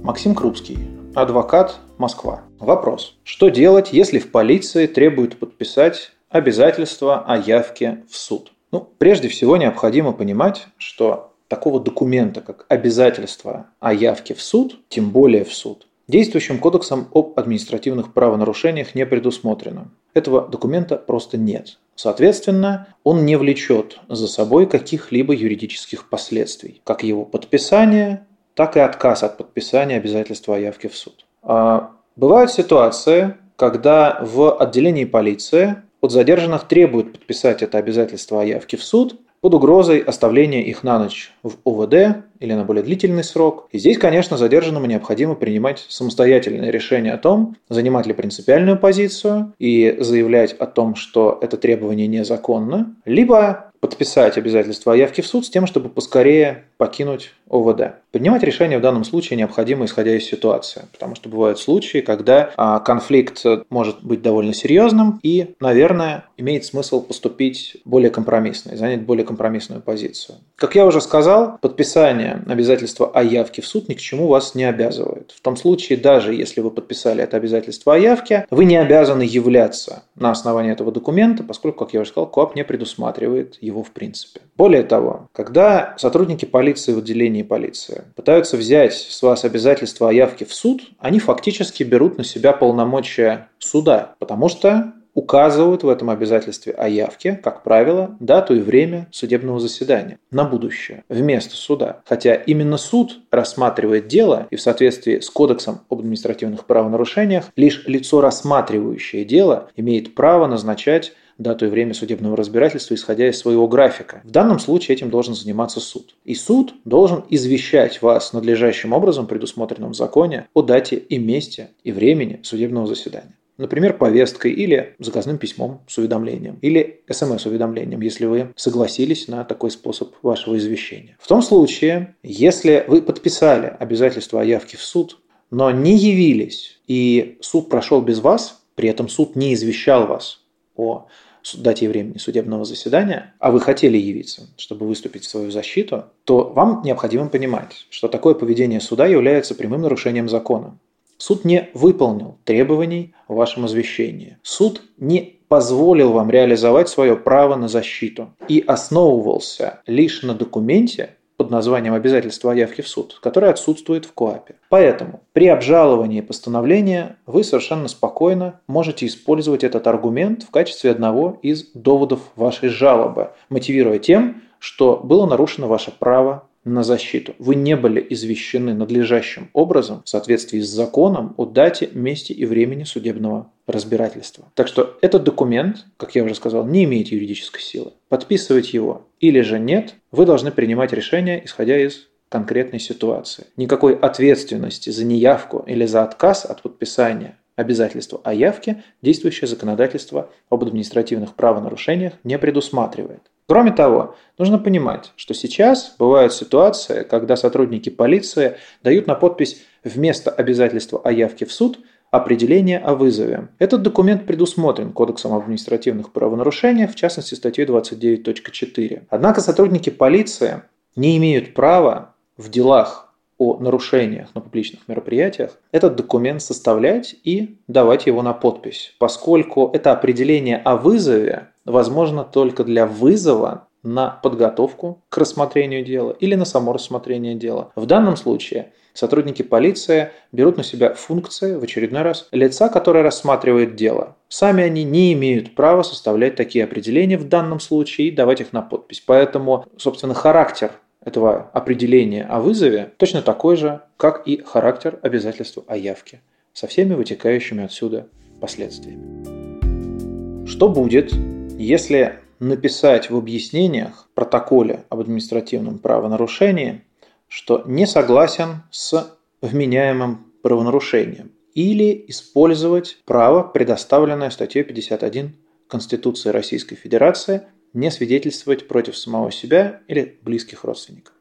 [0.02, 0.78] Максим Крупский,
[1.14, 2.40] адвокат, Москва.
[2.58, 3.18] Вопрос.
[3.22, 8.50] Что делать, если в полиции требуют подписать обязательства о явке в суд?
[8.72, 15.10] Ну, прежде всего необходимо понимать, что такого документа, как обязательство о явке в суд, тем
[15.10, 19.90] более в суд, действующим кодексом об административных правонарушениях не предусмотрено.
[20.14, 21.78] Этого документа просто нет.
[21.94, 29.22] Соответственно, он не влечет за собой каких-либо юридических последствий, как его подписание, так и отказ
[29.22, 31.26] от подписания обязательства о явке в суд.
[31.42, 38.76] А бывают ситуации, когда в отделении полиции от задержанных требуют подписать это обязательство о явке
[38.76, 43.68] в суд под угрозой оставления их на ночь в ОВД или на более длительный срок.
[43.72, 49.96] И здесь, конечно, задержанному необходимо принимать самостоятельное решение о том, занимать ли принципиальную позицию и
[50.00, 55.50] заявлять о том, что это требование незаконно, либо подписать обязательство о явке в суд с
[55.50, 57.94] тем, чтобы поскорее покинуть ОВД.
[58.12, 62.80] Поднимать решение в данном случае необходимо, исходя из ситуации, потому что бывают случаи, когда а,
[62.80, 69.24] конфликт может быть довольно серьезным и, наверное, имеет смысл поступить более компромиссно и занять более
[69.24, 70.38] компромиссную позицию.
[70.56, 74.64] Как я уже сказал, подписание обязательства о явке в суд ни к чему вас не
[74.64, 75.32] обязывает.
[75.36, 80.02] В том случае, даже если вы подписали это обязательство о явке, вы не обязаны являться
[80.14, 84.40] на основании этого документа, поскольку, как я уже сказал, КОАП не предусматривает его в принципе.
[84.56, 90.44] Более того, когда сотрудники полиции в отделении полиции пытаются взять с вас обязательства о явке
[90.44, 96.72] в суд, они фактически берут на себя полномочия суда, потому что указывают в этом обязательстве
[96.74, 102.02] о явке, как правило, дату и время судебного заседания на будущее, вместо суда.
[102.04, 108.20] Хотя именно суд рассматривает дело, и в соответствии с Кодексом об административных правонарушениях лишь лицо,
[108.20, 114.20] рассматривающее дело, имеет право назначать дату и время судебного разбирательства, исходя из своего графика.
[114.22, 116.14] В данном случае этим должен заниматься суд.
[116.24, 121.90] И суд должен извещать вас надлежащим образом, предусмотренным в законе, о дате и месте и
[121.90, 123.37] времени судебного заседания.
[123.58, 130.14] Например, повесткой или заказным письмом с уведомлением, или смс-уведомлением, если вы согласились на такой способ
[130.22, 131.16] вашего извещения.
[131.20, 137.38] В том случае, если вы подписали обязательство о явке в суд, но не явились, и
[137.40, 140.44] суд прошел без вас, при этом суд не извещал вас
[140.76, 141.08] о
[141.56, 146.44] дате и времени судебного заседания, а вы хотели явиться, чтобы выступить в свою защиту, то
[146.44, 150.78] вам необходимо понимать, что такое поведение суда является прямым нарушением закона.
[151.18, 154.38] Суд не выполнил требований в вашем извещении.
[154.42, 161.50] Суд не позволил вам реализовать свое право на защиту и основывался лишь на документе, под
[161.50, 164.56] названием «Обязательство о явке в суд», которое отсутствует в КОАПе.
[164.68, 171.70] Поэтому при обжаловании постановления вы совершенно спокойно можете использовать этот аргумент в качестве одного из
[171.74, 177.34] доводов вашей жалобы, мотивируя тем, что было нарушено ваше право на защиту.
[177.38, 182.84] Вы не были извещены надлежащим образом в соответствии с законом о дате, месте и времени
[182.84, 184.50] судебного разбирательства.
[184.54, 187.92] Так что этот документ, как я уже сказал, не имеет юридической силы.
[188.08, 193.46] Подписывать его или же нет, вы должны принимать решение, исходя из конкретной ситуации.
[193.56, 200.62] Никакой ответственности за неявку или за отказ от подписания обязательства о явке действующее законодательство об
[200.62, 203.22] административных правонарушениях не предусматривает.
[203.48, 210.30] Кроме того, нужно понимать, что сейчас бывают ситуации, когда сотрудники полиции дают на подпись вместо
[210.30, 211.78] обязательства о явке в суд
[212.10, 213.48] определение о вызове.
[213.58, 219.04] Этот документ предусмотрен Кодексом об административных правонарушениях, в частности статьей 29.4.
[219.08, 220.62] Однако сотрудники полиции
[220.94, 228.06] не имеют права в делах о нарушениях на публичных мероприятиях этот документ составлять и давать
[228.06, 235.18] его на подпись, поскольку это определение о вызове возможно только для вызова на подготовку к
[235.18, 237.70] рассмотрению дела или на само рассмотрение дела.
[237.76, 243.76] В данном случае сотрудники полиции берут на себя функции в очередной раз лица, которое рассматривает
[243.76, 244.16] дело.
[244.28, 248.62] Сами они не имеют права составлять такие определения в данном случае и давать их на
[248.62, 249.02] подпись.
[249.06, 250.72] Поэтому, собственно, характер
[251.04, 256.20] этого определения о вызове точно такой же, как и характер обязательства о явке,
[256.52, 258.08] со всеми вытекающими отсюда
[258.40, 260.46] последствиями.
[260.46, 261.12] Что будет,
[261.58, 266.84] если написать в объяснениях протоколе об административном правонарушении,
[267.26, 275.34] что не согласен с вменяемым правонарушением или использовать право, предоставленное статьей 51
[275.66, 277.42] Конституции Российской Федерации,
[277.72, 281.14] не свидетельствовать против самого себя или близких родственников.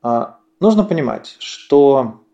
[0.00, 2.24] А нужно понимать, что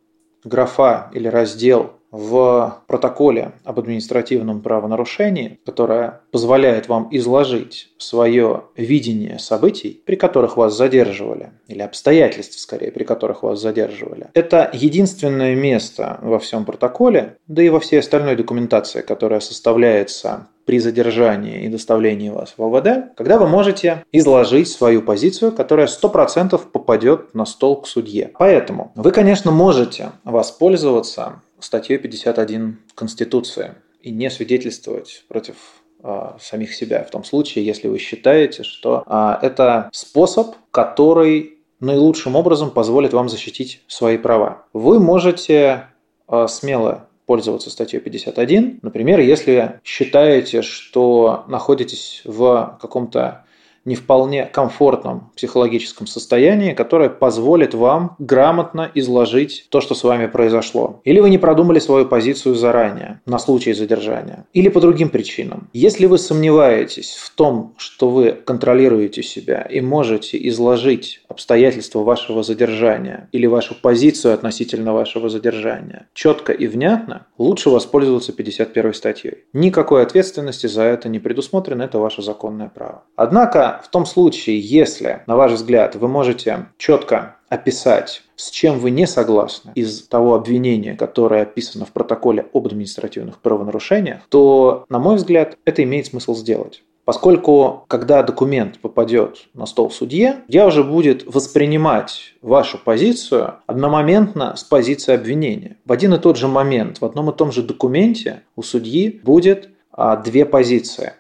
[0.45, 10.03] графа или раздел в протоколе об административном правонарушении, которое позволяет вам изложить свое видение событий,
[10.07, 14.29] при которых вас задерживали, или обстоятельств, скорее, при которых вас задерживали.
[14.35, 20.81] Это единственное место во всем протоколе, да и во всей остальной документации, которая составляется при
[20.81, 27.35] задержании и доставлении вас в ОВД, когда вы можете изложить свою позицию, которая 100% попадет
[27.35, 28.33] на стол к судье.
[28.39, 35.57] Поэтому вы, конечно, можете воспользоваться статьей 51 Конституции и не свидетельствовать против
[36.03, 42.37] э, самих себя в том случае, если вы считаете, что э, это способ, который наилучшим
[42.37, 44.67] образом позволит вам защитить свои права.
[44.73, 45.87] Вы можете
[46.29, 48.81] э, смело пользоваться статьей 51.
[48.83, 53.45] Например, если считаете, что находитесь в каком-то
[53.85, 61.01] не вполне комфортном психологическом состоянии, которое позволит вам грамотно изложить то, что с вами произошло.
[61.05, 64.47] Или вы не продумали свою позицию заранее на случай задержания.
[64.53, 65.69] Или по другим причинам.
[65.73, 73.29] Если вы сомневаетесь в том, что вы контролируете себя и можете изложить обстоятельства вашего задержания
[73.33, 79.45] или вашу позицию относительно вашего задержания четко и внятно, лучше воспользоваться 51 статьей.
[79.53, 83.05] Никакой ответственности за это не предусмотрено, это ваше законное право.
[83.17, 88.91] Однако в том случае, если, на ваш взгляд, вы можете четко описать, с чем вы
[88.91, 95.17] не согласны из того обвинения, которое описано в протоколе об административных правонарушениях, то, на мой
[95.17, 96.83] взгляд, это имеет смысл сделать.
[97.09, 104.63] Поскольку, когда документ попадет на стол судье, судья уже будет воспринимать вашу позицию одномоментно с
[104.63, 105.79] позиции обвинения.
[105.87, 109.71] В один и тот же момент, в одном и том же документе у судьи будет
[109.91, 111.15] а, две позиции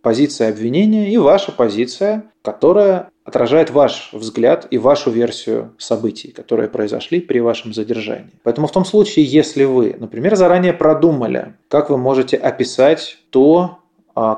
[0.00, 7.20] позиция обвинения и ваша позиция, которая отражает ваш взгляд и вашу версию событий, которые произошли
[7.20, 8.32] при вашем задержании.
[8.44, 13.80] Поэтому в том случае, если вы, например, заранее продумали, как вы можете описать то,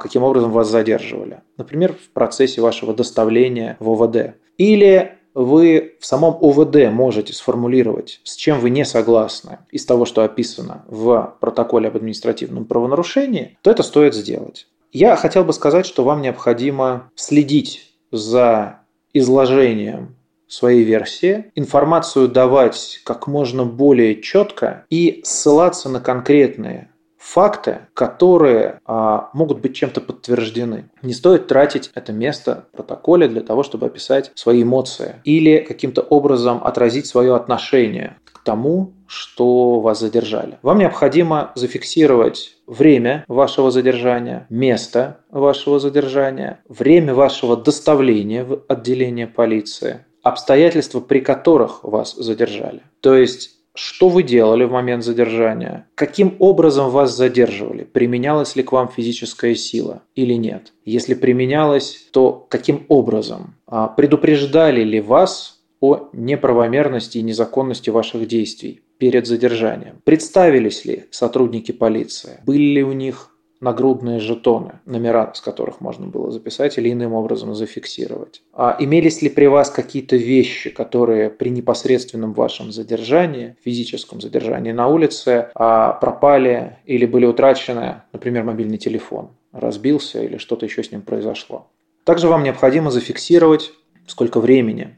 [0.01, 6.37] каким образом вас задерживали, например, в процессе вашего доставления в ОВД, или вы в самом
[6.41, 11.97] ОВД можете сформулировать, с чем вы не согласны из того, что описано в протоколе об
[11.97, 14.66] административном правонарушении, то это стоит сделать.
[14.93, 18.81] Я хотел бы сказать, что вам необходимо следить за
[19.12, 20.16] изложением
[20.49, 26.89] своей версии, информацию давать как можно более четко и ссылаться на конкретные
[27.21, 30.89] факты, которые а, могут быть чем-то подтверждены.
[31.03, 36.01] Не стоит тратить это место в протоколе для того, чтобы описать свои эмоции или каким-то
[36.01, 40.59] образом отразить свое отношение к тому, что вас задержали.
[40.62, 50.07] Вам необходимо зафиксировать время вашего задержания, место вашего задержания, время вашего доставления в отделение полиции,
[50.23, 52.83] обстоятельства, при которых вас задержали.
[53.01, 58.72] То есть что вы делали в момент задержания, каким образом вас задерживали, применялась ли к
[58.72, 60.74] вам физическая сила или нет.
[60.85, 63.55] Если применялась, то каким образом?
[63.66, 70.03] А предупреждали ли вас о неправомерности и незаконности ваших действий перед задержанием?
[70.05, 72.41] Представились ли сотрудники полиции?
[72.45, 73.30] Были ли у них
[73.61, 78.43] нагрудные жетоны, номера с которых можно было записать или иным образом зафиксировать.
[78.53, 84.89] А имелись ли при вас какие-то вещи, которые при непосредственном вашем задержании, физическом задержании на
[84.89, 91.03] улице, а, пропали или были утрачены, например, мобильный телефон, разбился или что-то еще с ним
[91.03, 91.67] произошло.
[92.05, 93.73] Также вам необходимо зафиксировать,
[94.07, 94.97] сколько времени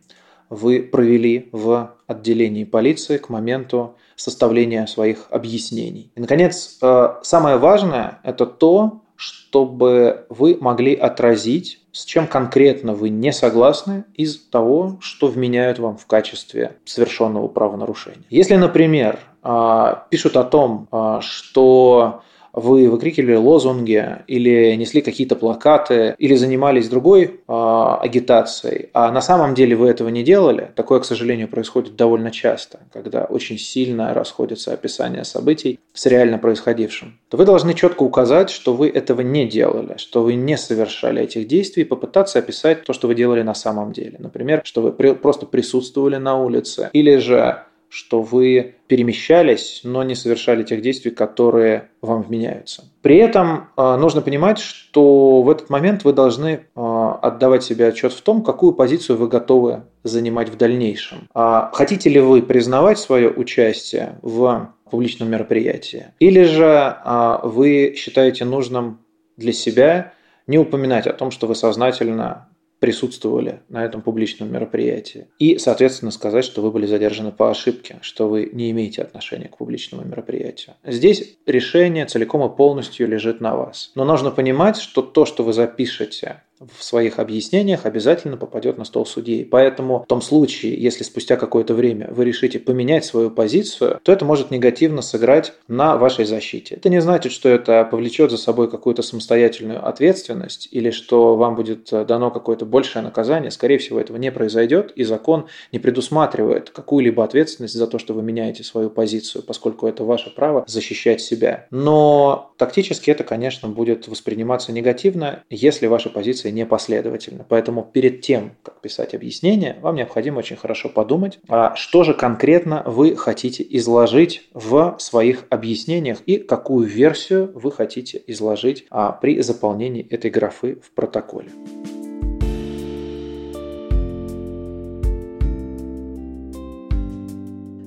[0.53, 6.13] вы провели в отделении полиции к моменту составления своих объяснений.
[6.15, 13.09] И, наконец, э, самое важное– это то, чтобы вы могли отразить, с чем конкретно вы
[13.09, 18.25] не согласны из того, что вменяют вам в качестве совершенного правонарушения.
[18.29, 22.23] Если, например, э, пишут о том, э, что
[22.53, 29.55] вы выкрикивали лозунги или несли какие-то плакаты или занимались другой э, агитацией, а на самом
[29.55, 34.73] деле вы этого не делали, такое, к сожалению, происходит довольно часто, когда очень сильно расходятся
[34.73, 39.97] описания событий с реально происходившим, то вы должны четко указать, что вы этого не делали,
[39.97, 44.17] что вы не совершали этих действий, попытаться описать то, что вы делали на самом деле.
[44.19, 50.63] Например, что вы просто присутствовали на улице или же что вы перемещались, но не совершали
[50.63, 52.85] тех действий, которые вам вменяются.
[53.03, 58.15] При этом э, нужно понимать, что в этот момент вы должны э, отдавать себе отчет
[58.15, 61.29] в том, какую позицию вы готовы занимать в дальнейшем.
[61.35, 68.47] А хотите ли вы признавать свое участие в публичном мероприятии, или же э, вы считаете
[68.47, 69.01] нужным
[69.37, 70.15] для себя
[70.47, 72.49] не упоминать о том, что вы сознательно
[72.83, 75.29] присутствовали на этом публичном мероприятии.
[75.39, 79.57] И, соответственно, сказать, что вы были задержаны по ошибке, что вы не имеете отношения к
[79.57, 80.75] публичному мероприятию.
[80.85, 83.93] Здесь решение целиком и полностью лежит на вас.
[83.95, 86.43] Но нужно понимать, что то, что вы запишете
[86.77, 89.45] в своих объяснениях обязательно попадет на стол судей.
[89.45, 94.25] Поэтому в том случае, если спустя какое-то время вы решите поменять свою позицию, то это
[94.25, 96.77] может негативно сыграть на вашей защите.
[96.77, 101.89] Это не значит, что это повлечет за собой какую-то самостоятельную ответственность или что вам будет
[101.91, 103.51] дано какое-то большее наказание.
[103.51, 108.23] Скорее всего, этого не произойдет, и закон не предусматривает какую-либо ответственность за то, что вы
[108.23, 111.67] меняете свою позицию, поскольку это ваше право защищать себя.
[111.71, 117.45] Но тактически это, конечно, будет восприниматься негативно, если ваша позиция непоследовательно.
[117.49, 122.83] Поэтому перед тем, как писать объяснение, вам необходимо очень хорошо подумать, а что же конкретно
[122.87, 130.07] вы хотите изложить в своих объяснениях и какую версию вы хотите изложить а, при заполнении
[130.09, 131.51] этой графы в протоколе.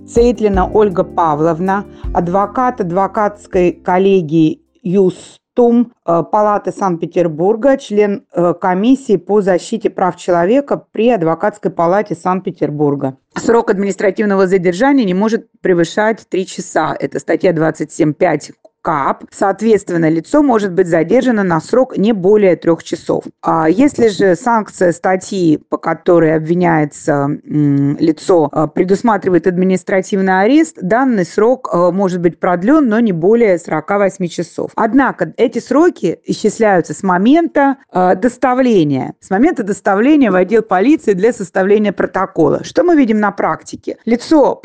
[0.07, 9.41] Цейтлина Ольга Павловна, адвокат адвокатской коллегии ЮС Том э, Палаты Санкт-Петербурга, член э, комиссии по
[9.41, 13.17] защите прав человека при Адвокатской палате Санкт-Петербурга.
[13.35, 16.95] Срок административного задержания не может превышать 3 часа.
[16.99, 18.51] Это статья 27.5
[18.85, 19.23] КАП.
[19.31, 23.23] Соответственно, лицо может быть задержано на срок не более трех часов.
[23.41, 31.67] А если же санкция статьи, по которой обвиняется лицо, а, предусматривает административный арест, данный срок
[31.71, 34.71] а, может быть продлен, но не более 48 часов.
[34.75, 41.91] Однако эти сроки исчисляются с момента доставления, с момента доставления в отдел полиции для составления
[41.91, 42.63] протокола.
[42.63, 43.97] Что мы видим на практике?
[44.05, 44.61] Лицо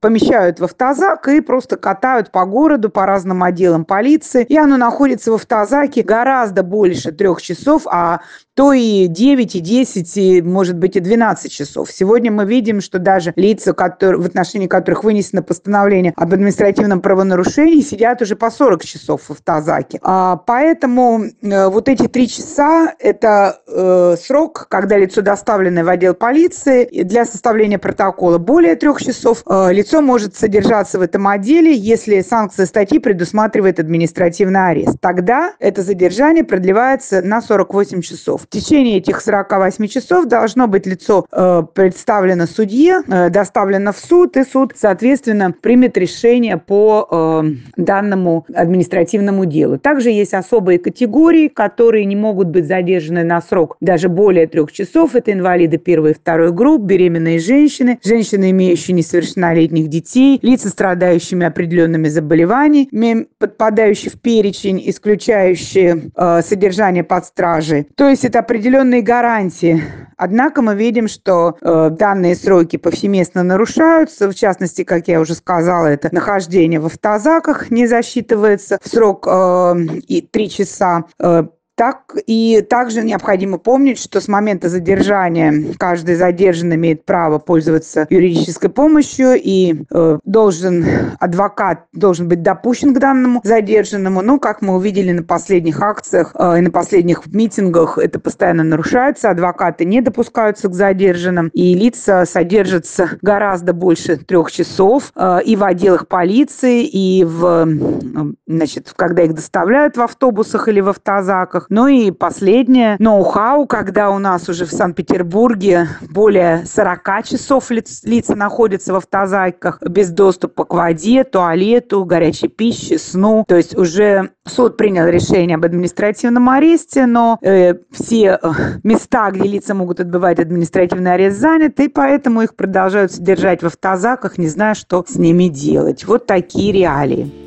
[0.00, 4.76] помещают в автозак и просто катают по городу по разным разным отделам полиции, и оно
[4.76, 8.20] находится в автозаке гораздо больше трех часов, а
[8.56, 11.90] то и 9, и 10, и, может быть, и 12 часов.
[11.92, 17.82] Сегодня мы видим, что даже лица, которые, в отношении которых вынесено постановление об административном правонарушении,
[17.82, 19.98] сидят уже по 40 часов в автозаке.
[20.02, 26.14] А, поэтому э, вот эти три часа– это э, срок, когда лицо доставлено в отдел
[26.14, 28.38] полиции для составления протокола.
[28.38, 34.68] Более трех часов э, лицо может содержаться в этом отделе, если санкция статьи предусматривает административный
[34.68, 34.98] арест.
[35.00, 38.42] Тогда это задержание продлевается на 48 часов.
[38.42, 44.36] В течение этих 48 часов должно быть лицо э, представлено судье, э, доставлено в суд,
[44.36, 47.42] и суд, соответственно, примет решение по э,
[47.78, 49.78] данному административному делу.
[49.78, 55.14] Также есть особые категории, которые не могут быть задержаны на срок даже более трех часов.
[55.14, 62.08] Это инвалиды первой и второй групп, беременные женщины, женщины, имеющие несовершеннолетних детей, лица, страдающими определенными
[62.08, 63.05] заболеваниями,
[63.38, 67.88] подпадающие в перечень, исключающие э, содержание под стражей.
[67.94, 69.82] То есть это определенные гарантии.
[70.16, 74.28] Однако мы видим, что э, данные сроки повсеместно нарушаются.
[74.30, 79.74] В частности, как я уже сказала, это нахождение в автозаках не засчитывается в срок э,
[80.08, 81.04] и 3 часа.
[81.18, 81.44] Э,
[81.76, 88.70] так и также необходимо помнить, что с момента задержания каждый задержанный имеет право пользоваться юридической
[88.70, 90.86] помощью и э, должен
[91.20, 94.22] адвокат должен быть допущен к данному задержанному.
[94.22, 99.30] Но, как мы увидели на последних акциях э, и на последних митингах, это постоянно нарушается.
[99.30, 105.64] Адвокаты не допускаются к задержанным, и лица содержатся гораздо больше трех часов э, и в
[105.64, 111.65] отделах полиции, и в, э, значит, когда их доставляют в автобусах или в автозаках.
[111.68, 118.34] Ну и последнее, ноу-хау, когда у нас уже в Санкт-Петербурге более 40 часов лиц, лица
[118.34, 123.44] находятся в автозаках без доступа к воде, туалету, горячей пище, сну.
[123.46, 128.50] То есть уже суд принял решение об административном аресте, но э, все э,
[128.82, 134.38] места, где лица могут отбывать административный арест, заняты, и поэтому их продолжают содержать в автозаках,
[134.38, 136.04] не зная, что с ними делать.
[136.04, 137.45] Вот такие реалии.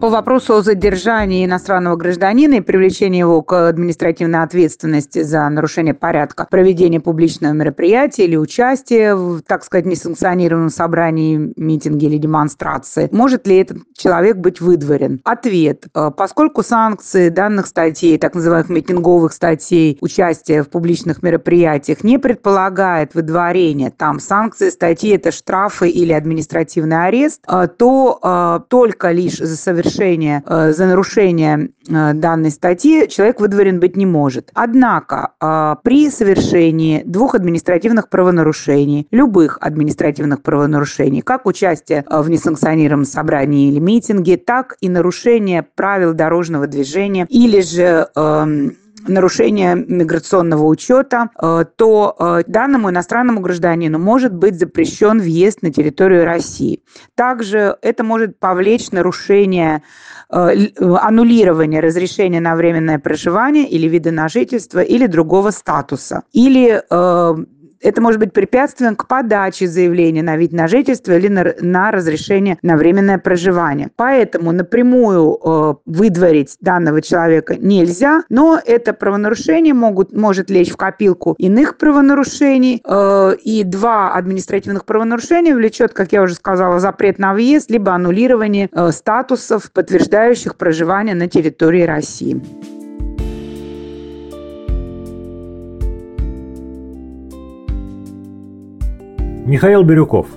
[0.00, 6.46] По вопросу о задержании иностранного гражданина и привлечении его к административной ответственности за нарушение порядка
[6.48, 13.56] проведения публичного мероприятия или участия в, так сказать, несанкционированном собрании, митинге или демонстрации, может ли
[13.56, 15.20] этот человек быть выдворен?
[15.24, 15.86] Ответ.
[15.96, 23.16] Э, поскольку санкции данных статей, так называемых митинговых статей, участия в публичных мероприятиях не предполагает
[23.16, 29.56] выдворение, там санкции статьи– это штрафы или административный арест, э, то э, только лишь за
[29.56, 34.50] совершение совершения, э, за нарушение э, данной статьи человек выдворен быть не может.
[34.54, 43.68] Однако э, при совершении двух административных правонарушений, любых административных правонарушений, как участие в несанкционированном собрании
[43.68, 48.76] или митинге, так и нарушение правил дорожного движения или же эм,
[49.08, 56.24] нарушение миграционного учета, э, то э, данному иностранному гражданину может быть запрещен въезд на территорию
[56.24, 56.82] России.
[57.14, 59.82] Также это может повлечь нарушение
[60.30, 66.22] э, аннулирование разрешения на временное проживание или вида на жительство или другого статуса.
[66.32, 66.82] Или
[67.80, 72.58] это может быть препятствием к подаче заявления на вид на жительство или на, на разрешение
[72.62, 73.90] на временное проживание.
[73.96, 81.34] Поэтому напрямую э, выдворить данного человека нельзя, но это правонарушение могут, может лечь в копилку
[81.38, 87.70] иных правонарушений, э, и два административных правонарушения влечет, как я уже сказала, запрет на въезд,
[87.70, 92.40] либо аннулирование э, статусов, подтверждающих проживание на территории России.
[99.48, 100.28] Михаил Бирюков,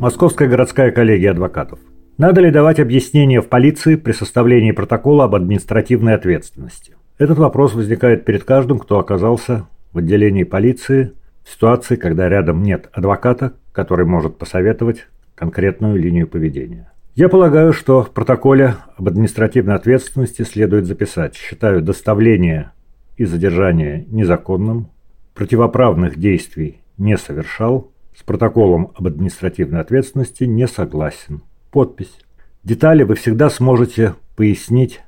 [0.00, 1.78] Московская городская коллегия адвокатов.
[2.16, 6.96] Надо ли давать объяснение в полиции при составлении протокола об административной ответственности?
[7.18, 11.12] Этот вопрос возникает перед каждым, кто оказался в отделении полиции
[11.44, 16.90] в ситуации, когда рядом нет адвоката, который может посоветовать конкретную линию поведения.
[17.14, 22.72] Я полагаю, что в протоколе об административной ответственности следует записать «считаю доставление
[23.18, 24.88] и задержание незаконным,
[25.34, 31.42] противоправных действий не совершал, с протоколом об административной ответственности не согласен.
[31.70, 32.14] Подпись.
[32.62, 35.00] Детали вы всегда сможете пояснить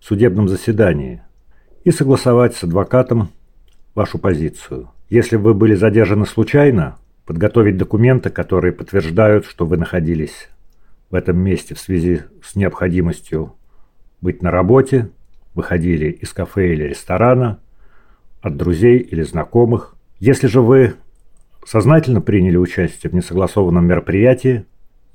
[0.00, 1.22] в судебном заседании
[1.84, 3.30] и согласовать с адвокатом
[3.94, 4.90] вашу позицию.
[5.08, 10.48] Если вы были задержаны случайно, подготовить документы, которые подтверждают, что вы находились
[11.10, 13.54] в этом месте в связи с необходимостью
[14.20, 15.10] быть на работе,
[15.54, 17.58] выходили из кафе или ресторана,
[18.40, 19.96] от друзей или знакомых.
[20.18, 20.94] Если же вы
[21.64, 24.64] сознательно приняли участие в несогласованном мероприятии,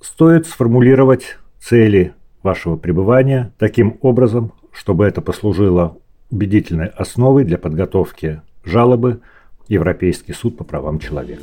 [0.02, 5.98] стоит сформулировать цели вашего пребывания таким образом, чтобы это послужило
[6.30, 9.22] убедительной основой для подготовки жалобы
[9.68, 11.42] Европейский суд по правам человека.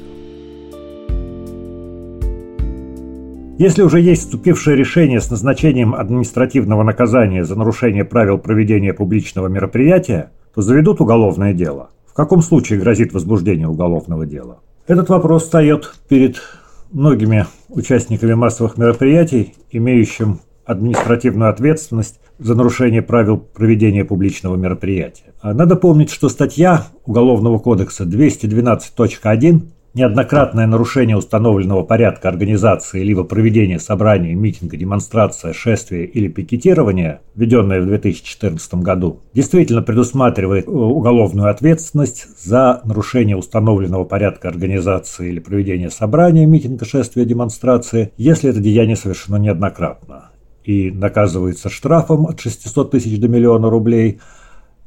[3.59, 10.31] Если уже есть вступившее решение с назначением административного наказания за нарушение правил проведения публичного мероприятия,
[10.55, 11.91] то заведут уголовное дело.
[12.07, 14.61] В каком случае грозит возбуждение уголовного дела?
[14.87, 16.43] Этот вопрос встает перед
[16.91, 25.35] многими участниками массовых мероприятий, имеющим административную ответственность за нарушение правил проведения публичного мероприятия.
[25.43, 29.61] Надо помнить, что статья Уголовного кодекса 212.1
[29.95, 37.87] неоднократное нарушение установленного порядка организации либо проведения собрания, митинга, демонстрация, шествия или пикетирования, введенное в
[37.87, 46.47] 2014 году, действительно предусматривает э, уголовную ответственность за нарушение установленного порядка организации или проведения собрания,
[46.47, 50.31] митинга, шествия, демонстрации, если это деяние совершено неоднократно
[50.65, 54.21] и наказывается штрафом от 600 тысяч до миллиона рублей,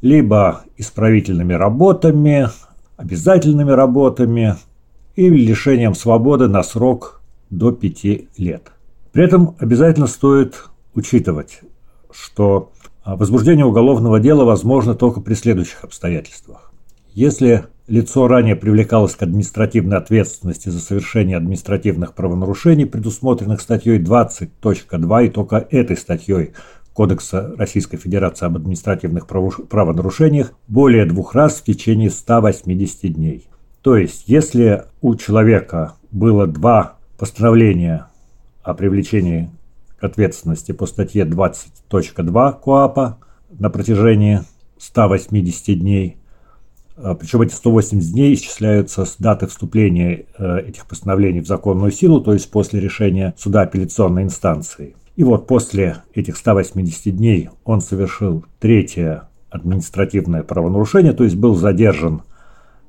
[0.01, 2.49] либо исправительными работами,
[2.97, 4.55] обязательными работами
[5.15, 8.03] или лишением свободы на срок до 5
[8.37, 8.71] лет.
[9.11, 11.61] При этом обязательно стоит учитывать,
[12.11, 12.71] что
[13.05, 16.73] возбуждение уголовного дела возможно только при следующих обстоятельствах.
[17.13, 25.29] Если лицо ранее привлекалось к административной ответственности за совершение административных правонарушений, предусмотренных статьей 20.2 и
[25.29, 26.53] только этой статьей
[26.93, 33.47] Кодекса Российской Федерации об административных правонарушениях более двух раз в течение 180 дней.
[33.85, 38.07] То есть, если у человека было два постановления
[38.63, 39.51] о привлечении
[39.99, 43.19] к ответственности по статье 20.2 КОАПа
[43.51, 44.41] на протяжении
[44.79, 46.17] 180 дней–
[46.97, 52.21] а, Причем эти 180 дней исчисляются с даты вступления э, этих постановлений в законную силу,
[52.21, 54.95] то есть после решения суда апелляционной инстанции.
[55.15, 62.23] И вот после этих 180 дней он совершил третье административное правонарушение, то есть был задержан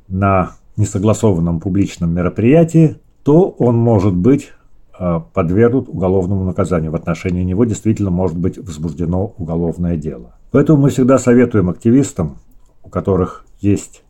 [0.09, 4.53] на несогласованном публичном мероприятии, то он может быть
[4.99, 6.93] э, подвергнут уголовному наказанию.
[6.93, 10.35] В отношении него действительно может быть возбуждено уголовное дело.
[10.51, 12.39] Поэтому мы всегда советуем активистам,
[12.83, 14.03] у которых есть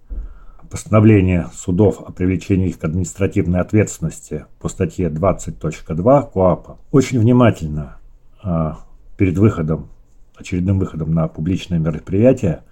[0.71, 7.99] постановление судов о привлечении их к административной ответственности по статье 20.2 КОАПа очень внимательно
[8.43, 8.79] а,
[9.17, 9.89] перед выходом,
[10.37, 12.63] очередным выходом на публичное мероприятие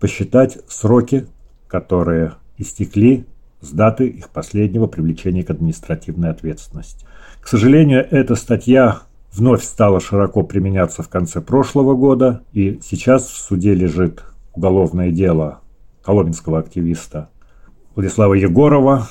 [0.00, 1.26] посчитать сроки,
[1.66, 3.24] которые истекли
[3.60, 7.06] с даты их последнего привлечения к административной ответственности.
[7.40, 9.00] К сожалению, эта статья
[9.32, 14.22] вновь стала широко применяться в конце прошлого года, и сейчас в суде лежит
[14.54, 15.60] уголовное дело
[16.02, 17.28] коломенского активиста
[17.94, 19.08] Владислава Егорова,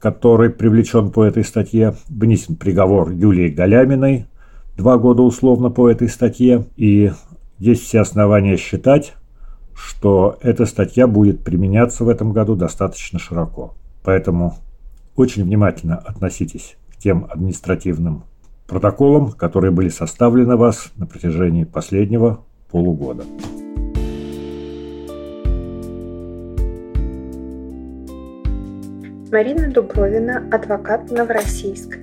[0.00, 1.94] который привлечен по этой статье.
[2.08, 4.26] Вынесен приговор Юлии Галяминой,
[4.76, 6.66] два года условно по этой статье.
[6.76, 7.12] И
[7.58, 9.14] есть все основания считать,
[9.78, 13.74] что эта статья будет применяться в этом году достаточно широко.
[14.02, 14.56] Поэтому
[15.14, 18.24] очень внимательно относитесь к тем административным
[18.66, 23.24] протоколам, которые были составлены вас на протяжении последнего полугода.
[29.30, 31.98] Марина Дубровина, адвокат Новороссийск.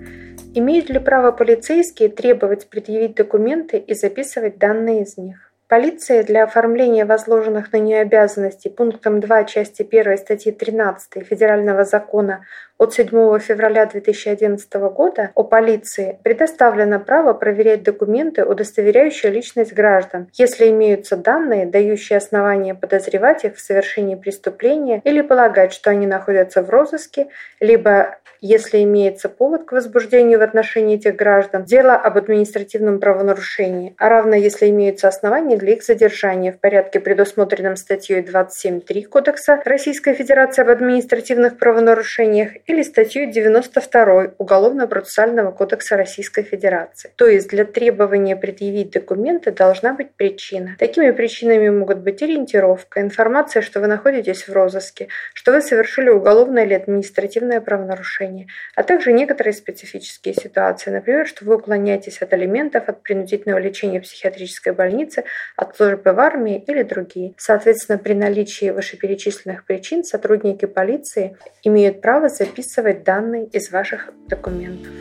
[0.53, 5.44] Имеют ли право полицейские требовать предъявить документы и записывать данные из них?
[5.67, 12.45] Полиция для оформления возложенных на нее обязанностей пунктом 2 части 1 статьи 13 Федерального закона
[12.77, 20.69] от 7 февраля 2011 года о полиции предоставлено право проверять документы, удостоверяющие личность граждан, если
[20.69, 26.69] имеются данные, дающие основания подозревать их в совершении преступления или полагать, что они находятся в
[26.69, 27.27] розыске,
[27.59, 34.09] либо если имеется повод к возбуждению в отношении этих граждан дело об административном правонарушении, а
[34.09, 40.61] равно если имеются основания для их задержания в порядке, предусмотренном статьей 27.3 Кодекса Российской Федерации
[40.61, 47.11] об административных правонарушениях или статьей 92 Уголовно-процессуального кодекса Российской Федерации.
[47.15, 50.75] То есть для требования предъявить документы должна быть причина.
[50.79, 56.65] Такими причинами могут быть ориентировка, информация, что вы находитесь в розыске, что вы совершили уголовное
[56.65, 63.03] или административное правонарушение, а также некоторые специфические ситуации, например, что вы уклоняетесь от алиментов, от
[63.03, 65.23] принудительного лечения в психиатрической больнице,
[65.55, 67.33] от службы в армии или другие.
[67.37, 72.54] Соответственно, при наличии вышеперечисленных причин сотрудники полиции имеют право записывать
[72.93, 74.91] данные из ваших документов.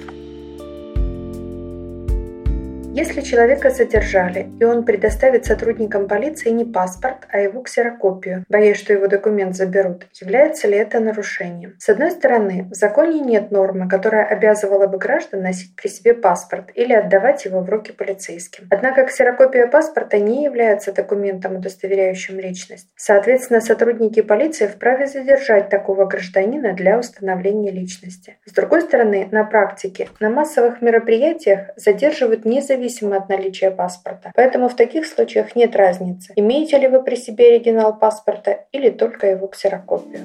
[2.97, 8.93] Если человека задержали, и он предоставит сотрудникам полиции не паспорт, а его ксерокопию, боясь, что
[8.93, 11.75] его документ заберут, является ли это нарушением?
[11.81, 16.71] С одной стороны, в законе нет нормы, которая обязывала бы граждан носить при себе паспорт
[16.77, 18.69] или отдавать его в руки полицейским.
[18.71, 22.87] Однако ксерокопия паспорта не является документом, удостоверяющим личность.
[22.95, 28.37] Соответственно, сотрудники полиции вправе задержать такого гражданина для установления личности.
[28.45, 32.84] С другой стороны, на практике на массовых мероприятиях задерживают независимо
[33.19, 34.33] от наличия паспорта.
[34.35, 39.27] Поэтому в таких случаях нет разницы, имеете ли вы при себе оригинал паспорта или только
[39.29, 40.21] его ксерокопию.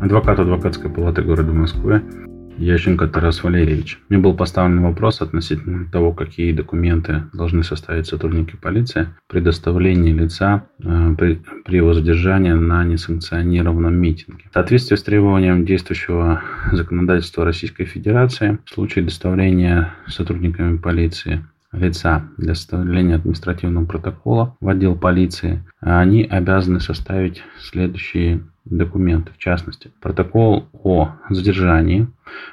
[0.00, 2.02] Адвокат адвокатской палаты города Москвы
[2.58, 3.98] Ященко Тарас Валерьевич.
[4.08, 10.66] Мне был поставлен вопрос относительно того, какие документы должны составить сотрудники полиции при доставлении лица
[10.82, 14.44] э, при, при его задержании на несанкционированном митинге.
[14.50, 16.42] В соответствии с требованием действующего
[16.72, 24.96] законодательства Российской Федерации, в случае доставления сотрудниками полиции лица для составления административного протокола в отдел
[24.96, 28.40] полиции, они обязаны составить следующие
[28.70, 32.08] документы, в частности, протокол о задержании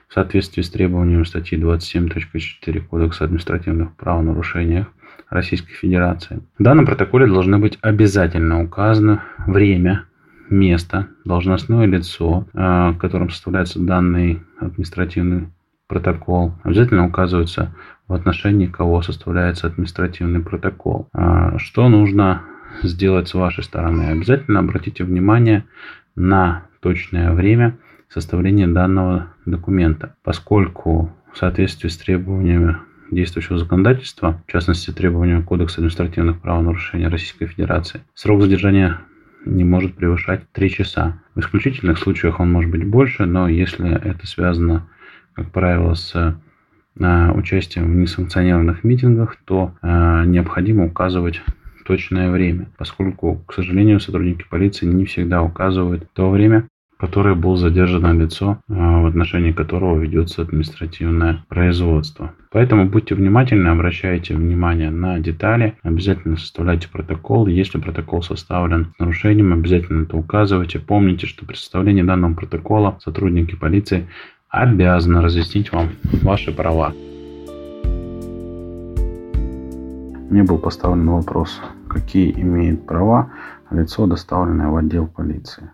[0.07, 4.86] в соответствии с требованиями статьи 27.4 Кодекса административных правонарушений
[5.30, 6.41] Российской Федерации.
[6.59, 10.05] В данном протоколе должны быть обязательно указано время,
[10.49, 15.49] место, должностное лицо, э, которым составляется данный административный
[15.88, 16.53] протокол.
[16.63, 17.76] Обязательно указывается
[18.07, 21.07] в отношении кого составляется административный протокол.
[21.13, 22.43] А что нужно
[22.84, 24.03] сделать с вашей стороны?
[24.09, 25.66] Обязательно обратите внимание
[26.16, 27.78] на точное время
[28.09, 32.78] составления данного документа, поскольку в соответствии с требованиями
[33.11, 39.01] действующего законодательства, в частности требованиями Кодекса административных правонарушений Российской Федерации, срок задержания
[39.45, 41.22] не может превышать 3 часа.
[41.36, 44.88] В исключительных случаях он может быть больше, но если это связано,
[45.34, 51.41] как правило, с а, участием в несанкционированных митингах, то а, необходимо указывать
[51.86, 56.67] точное время, поскольку, к сожалению, сотрудники полиции не всегда указывают то время,
[56.97, 62.33] которое было задержано лицо, а, в отношении которого ведется административное производство.
[62.51, 67.47] Поэтому будьте внимательны, обращайте внимание на детали, обязательно составляйте протокол.
[67.47, 70.79] Если протокол составлен с нарушением, обязательно это указывайте.
[70.79, 74.07] Помните, что при составлении данного протокола сотрудники полиции
[74.49, 75.89] обязаны разъяснить вам
[76.23, 76.93] ваши права.
[80.30, 83.32] Мне был поставлен вопрос, какие имеет права
[83.69, 85.69] лицо, доставленное в отдел полиции.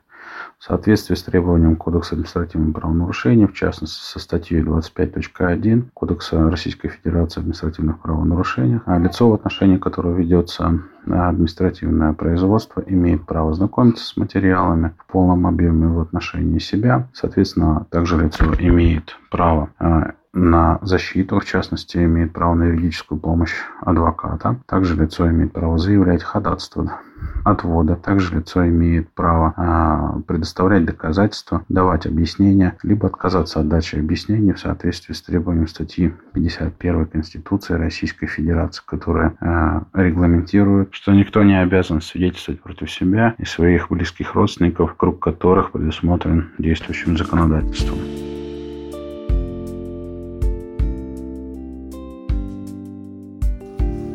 [0.59, 7.39] В соответствии с требованием Кодекса административных правонарушений, в частности со статьей 25.1 Кодекса Российской Федерации
[7.39, 14.93] административных правонарушений, а лицо, в отношении которого ведется административное производство, имеет право знакомиться с материалами
[14.99, 17.07] в полном объеме в отношении себя.
[17.13, 23.53] Соответственно, также лицо имеет право а, на защиту, в частности, имеет право на юридическую помощь
[23.81, 24.59] адвоката.
[24.65, 26.99] Также лицо имеет право заявлять ходатайство
[27.43, 27.95] отвода.
[27.95, 34.59] Также лицо имеет право а, предоставлять доказательства, давать объяснения, либо отказаться от дачи объяснений в
[34.59, 42.01] соответствии с требованием статьи 51 Конституции Российской Федерации, которая а, регламентирует, что никто не обязан
[42.01, 47.97] свидетельствовать против себя и своих близких родственников, круг которых предусмотрен действующим законодательством.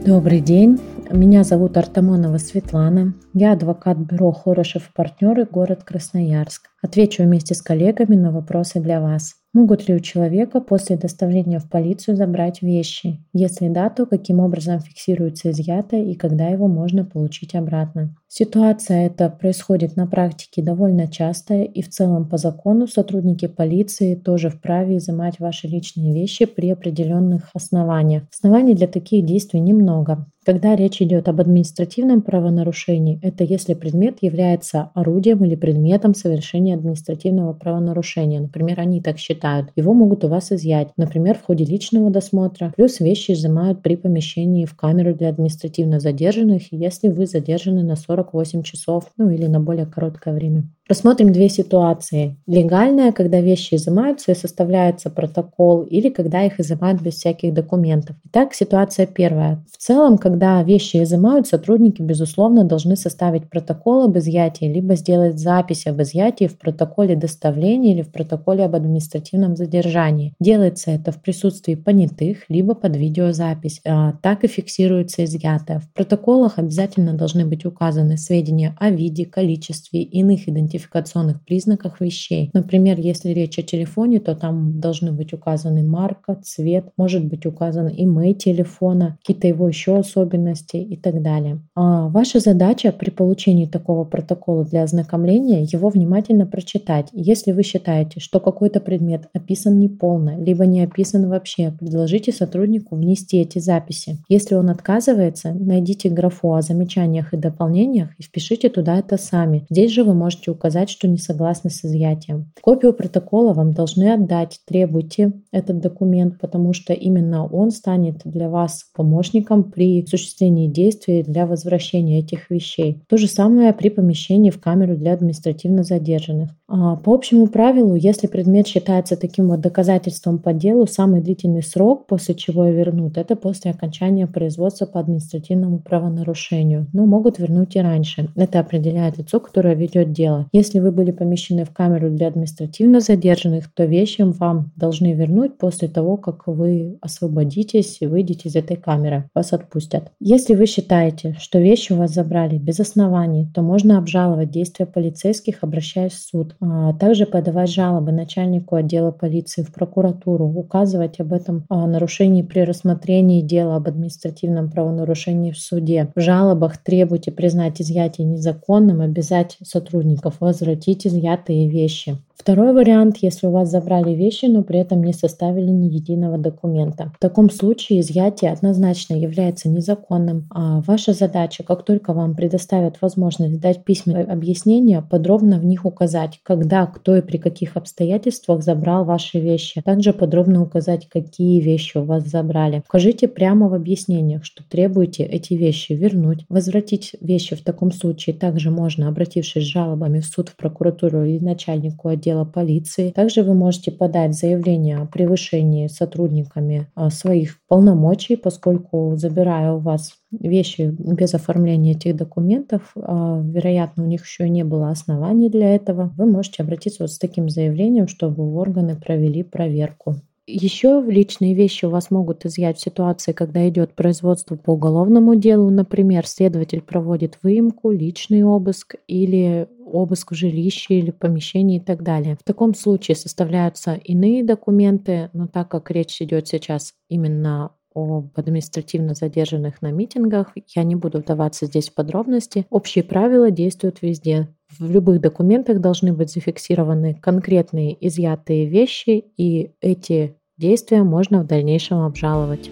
[0.07, 0.81] Добрый день.
[1.11, 3.13] Меня зовут Артамонова Светлана.
[3.39, 6.71] Я адвокат бюро Хорошев партнеры, город Красноярск.
[6.83, 9.35] Отвечу вместе с коллегами на вопросы для вас.
[9.53, 13.25] Могут ли у человека после доставления в полицию забрать вещи?
[13.35, 18.15] Если да, то каким образом фиксируется изъятое и когда его можно получить обратно?
[18.29, 24.51] Ситуация эта происходит на практике довольно часто и в целом по закону сотрудники полиции тоже
[24.51, 28.25] вправе изымать ваши личные вещи при определенных основаниях.
[28.31, 30.27] Оснований для таких действий немного.
[30.45, 37.53] Когда речь идет об административном правонарушении, это если предмет является орудием или предметом совершения административного
[37.53, 38.41] правонарушения.
[38.41, 39.71] Например, они так считают.
[39.77, 42.73] Его могут у вас изъять, например, в ходе личного досмотра.
[42.77, 48.63] Плюс вещи изымают при помещении в камеру для административно задержанных, если вы задержаны на 48
[48.63, 50.65] часов, ну или на более короткое время.
[50.89, 52.37] Рассмотрим две ситуации.
[52.47, 58.15] Легальная, когда вещи изымаются и составляется протокол, или когда их изымают без всяких документов.
[58.27, 59.65] Итак, ситуация первая.
[59.73, 65.87] В целом, когда вещи изымают, сотрудники, безусловно, должны составить протокол об изъятии, либо сделать запись
[65.87, 70.35] об изъятии в протоколе доставления или в протоколе об административном задержании.
[70.39, 73.81] Делается это в присутствии понятых, либо под видеозапись.
[73.87, 75.81] А, так и фиксируется изъятое.
[75.81, 82.51] В протоколах обязательно должны быть указаны сведения о виде, количестве, иных идентификационных признаках вещей.
[82.53, 87.89] Например, если речь о телефоне, то там должны быть указаны марка, цвет, может быть указан
[87.89, 91.61] имей телефона, какие-то его еще особенности и так далее.
[91.75, 97.07] А ваша задача при получении такого протокола для ознакомления его внимательно прочитать.
[97.13, 103.39] Если вы считаете, что какой-то предмет описан неполно, либо не описан вообще, предложите сотруднику внести
[103.39, 104.19] эти записи.
[104.29, 109.65] Если он отказывается, найдите графу о замечаниях и дополнениях и впишите туда это сами.
[109.71, 112.51] Здесь же вы можете указать, что не согласны с изъятием.
[112.61, 114.59] Копию протокола вам должны отдать.
[114.67, 121.47] Требуйте этот документ, потому что именно он станет для вас помощником при осуществлении действий для
[121.47, 122.86] возвращения этих вещей.
[123.09, 126.51] То же самое при помещении в камеру для административно задержанных.
[126.69, 132.07] А, по общему правилу, если предмет считается таким вот доказательством по делу, самый длительный срок,
[132.07, 136.87] после чего вернут, это после окончания производства по административному правонарушению.
[136.93, 138.29] Но могут вернуть и раньше.
[138.35, 140.47] Это определяет лицо, которое ведет дело.
[140.53, 145.89] Если вы были помещены в камеру для административно задержанных, то вещи вам должны вернуть после
[145.89, 149.29] того, как вы освободитесь и выйдете из этой камеры.
[149.35, 150.11] Вас отпустят.
[150.21, 155.59] Если вы считаете, что вещи у вас забрали без оснований, то можно обжаловать действия полицейских,
[155.63, 156.57] обращаясь в суд.
[156.61, 163.41] А также подавать жалобы начальнику отдела полиции в прокуратуру, указывать об этом нарушении при рассмотрении
[163.41, 166.11] дела об административном правонарушении в суде.
[166.15, 172.19] В жалобах требуйте признать изъятие незаконным, обязать сотрудников возвратить изъятые вещи.
[172.37, 177.11] Второй вариант, если у вас забрали вещи, но при этом не составили ни единого документа.
[177.17, 183.59] В таком случае изъятие однозначно является незаконным, а ваша задача, как только вам предоставят возможность
[183.59, 189.41] дать письменное объяснение, подробно в них указать, когда, кто и при каких обстоятельствах забрал ваши
[189.41, 189.81] вещи.
[189.83, 192.83] Также подробно указать, какие вещи у вас забрали.
[192.87, 196.45] Укажите прямо в объяснениях, что требуете эти вещи вернуть.
[196.51, 201.41] Возвратить вещи в таком случае также можно, обратившись с жалобами в суд, в прокуратуру и
[201.41, 203.11] начальнику отдела отдела полиции.
[203.11, 210.15] Также вы можете подать заявление о превышении сотрудниками а, своих полномочий, поскольку забирая у вас
[210.33, 216.13] вещи без оформления этих документов, а, вероятно, у них еще не было оснований для этого,
[216.17, 220.17] вы можете обратиться вот с таким заявлением, чтобы органы провели проверку.
[220.49, 225.71] Еще личные вещи у вас могут изъять в ситуации, когда идет производство по уголовному делу.
[225.71, 232.37] Например, следователь проводит выемку, личный обыск или обыск в жилище или помещении и так далее.
[232.37, 239.15] В таком случае составляются иные документы, но так как речь идет сейчас именно об административно
[239.15, 240.53] задержанных на митингах.
[240.75, 242.67] Я не буду вдаваться здесь в подробности.
[242.69, 244.49] Общие правила действуют везде.
[244.79, 252.01] В любых документах должны быть зафиксированы конкретные изъятые вещи, и эти действия можно в дальнейшем
[252.01, 252.71] обжаловать.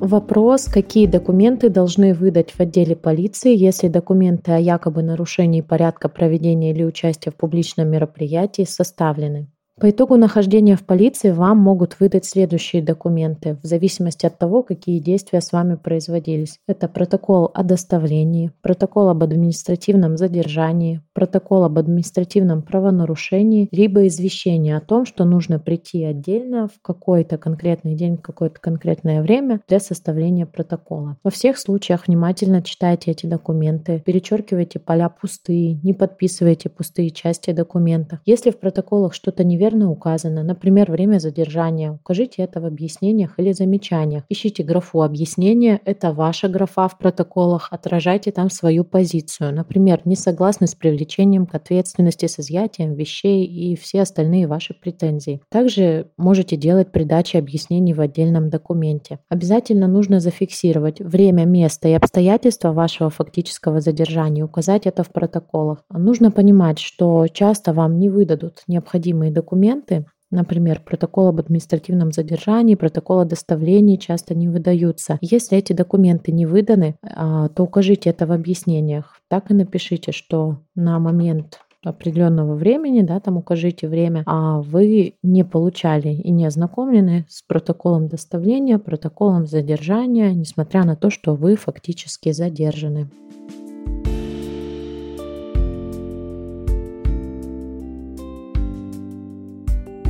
[0.00, 6.72] Вопрос, какие документы должны выдать в отделе полиции, если документы о якобы нарушении порядка проведения
[6.72, 9.48] или участия в публичном мероприятии составлены.
[9.78, 15.00] По итогу нахождения в полиции вам могут выдать следующие документы в зависимости от того, какие
[15.00, 16.58] действия с вами производились.
[16.66, 24.80] Это протокол о доставлении, протокол об административном задержании, протокол об административном правонарушении, либо извещение о
[24.80, 30.46] том, что нужно прийти отдельно в какой-то конкретный день, в какое-то конкретное время для составления
[30.46, 31.18] протокола.
[31.22, 38.20] Во всех случаях внимательно читайте эти документы, перечеркивайте поля пустые, не подписывайте пустые части документа.
[38.24, 43.52] Если в протоколах что-то неверно, неверно указано, например, время задержания, укажите это в объяснениях или
[43.52, 44.22] замечаниях.
[44.28, 49.54] Ищите графу объяснения, это ваша графа в протоколах, отражайте там свою позицию.
[49.54, 55.40] Например, не согласны с привлечением к ответственности с изъятием вещей и все остальные ваши претензии.
[55.50, 59.18] Также можете делать придачи объяснений в отдельном документе.
[59.28, 65.78] Обязательно нужно зафиксировать время, место и обстоятельства вашего фактического задержания, указать это в протоколах.
[65.90, 72.74] Нужно понимать, что часто вам не выдадут необходимые документы, документы, Например, протокол об административном задержании,
[72.74, 75.18] протокол о доставлении часто не выдаются.
[75.20, 79.20] Если эти документы не выданы, а, то укажите это в объяснениях.
[79.30, 85.44] Так и напишите, что на момент определенного времени, да, там укажите время, а вы не
[85.44, 92.32] получали и не ознакомлены с протоколом доставления, протоколом задержания, несмотря на то, что вы фактически
[92.32, 93.08] задержаны.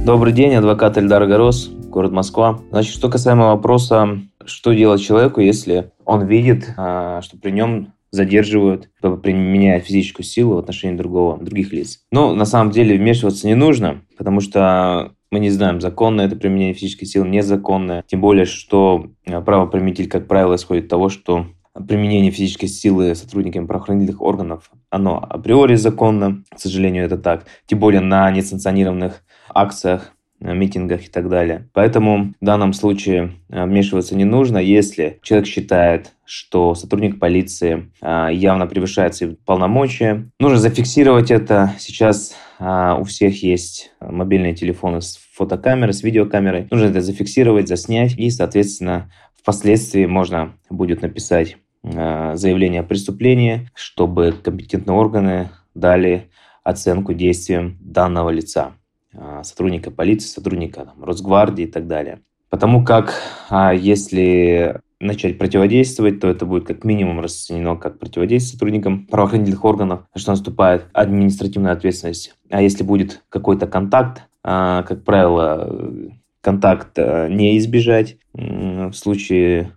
[0.07, 2.61] Добрый день, адвокат Эльдар Горос, город Москва.
[2.71, 8.89] Значит, что касаемо вопроса, что делать человеку, если он видит, а, что при нем задерживают,
[9.01, 12.05] применяют физическую силу в отношении другого, других лиц.
[12.13, 16.75] Но на самом деле вмешиваться не нужно, потому что мы не знаем, законно это применение
[16.75, 18.05] физической силы, незаконное.
[18.07, 21.47] Тем более, что а, правоприменитель, как правило, исходит от того, что
[21.89, 28.01] применение физической силы сотрудниками правоохранительных органов, оно априори законно, к сожалению, это так, тем более
[28.01, 31.69] на несанкционированных акциях, митингах и так далее.
[31.73, 38.29] Поэтому в данном случае э, вмешиваться не нужно, если человек считает, что сотрудник полиции э,
[38.33, 40.29] явно превышает свои полномочия.
[40.39, 41.75] Нужно зафиксировать это.
[41.79, 46.69] Сейчас э, у всех есть мобильные телефоны с фотокамерой, с видеокамерой.
[46.71, 54.97] Нужно это зафиксировать, заснять и, соответственно, впоследствии можно будет написать заявление о преступлении, чтобы компетентные
[54.97, 56.29] органы дали
[56.65, 58.73] оценку действиям данного лица.
[59.19, 62.21] А, сотрудника полиции, сотрудника там, Росгвардии и так далее.
[62.51, 63.15] Потому как
[63.49, 70.01] а, если начать противодействовать, то это будет как минимум расценено как противодействие сотрудникам правоохранительных органов,
[70.15, 72.35] что наступает административная ответственность.
[72.51, 75.93] А если будет какой-то контакт, а, как правило,
[76.41, 79.73] контакт не избежать в случае,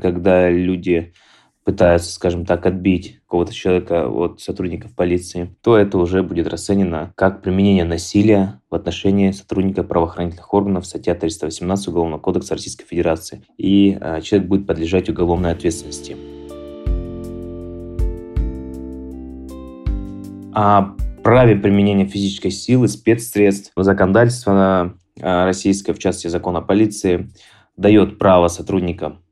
[0.00, 1.12] когда люди
[1.64, 7.42] пытаются, скажем так, отбить какого-то человека от сотрудников полиции, то это уже будет расценено как
[7.42, 13.42] применение насилия в отношении сотрудника правоохранительных органов, статья 318 Уголовного кодекса Российской Федерации.
[13.56, 16.16] И э, человек будет подлежать уголовной ответственности.
[20.52, 20.94] О
[21.24, 27.30] праве применения физической силы, спецсредств, законодательство э, российское, в частности закон о полиции,
[27.76, 29.23] дает право сотрудникам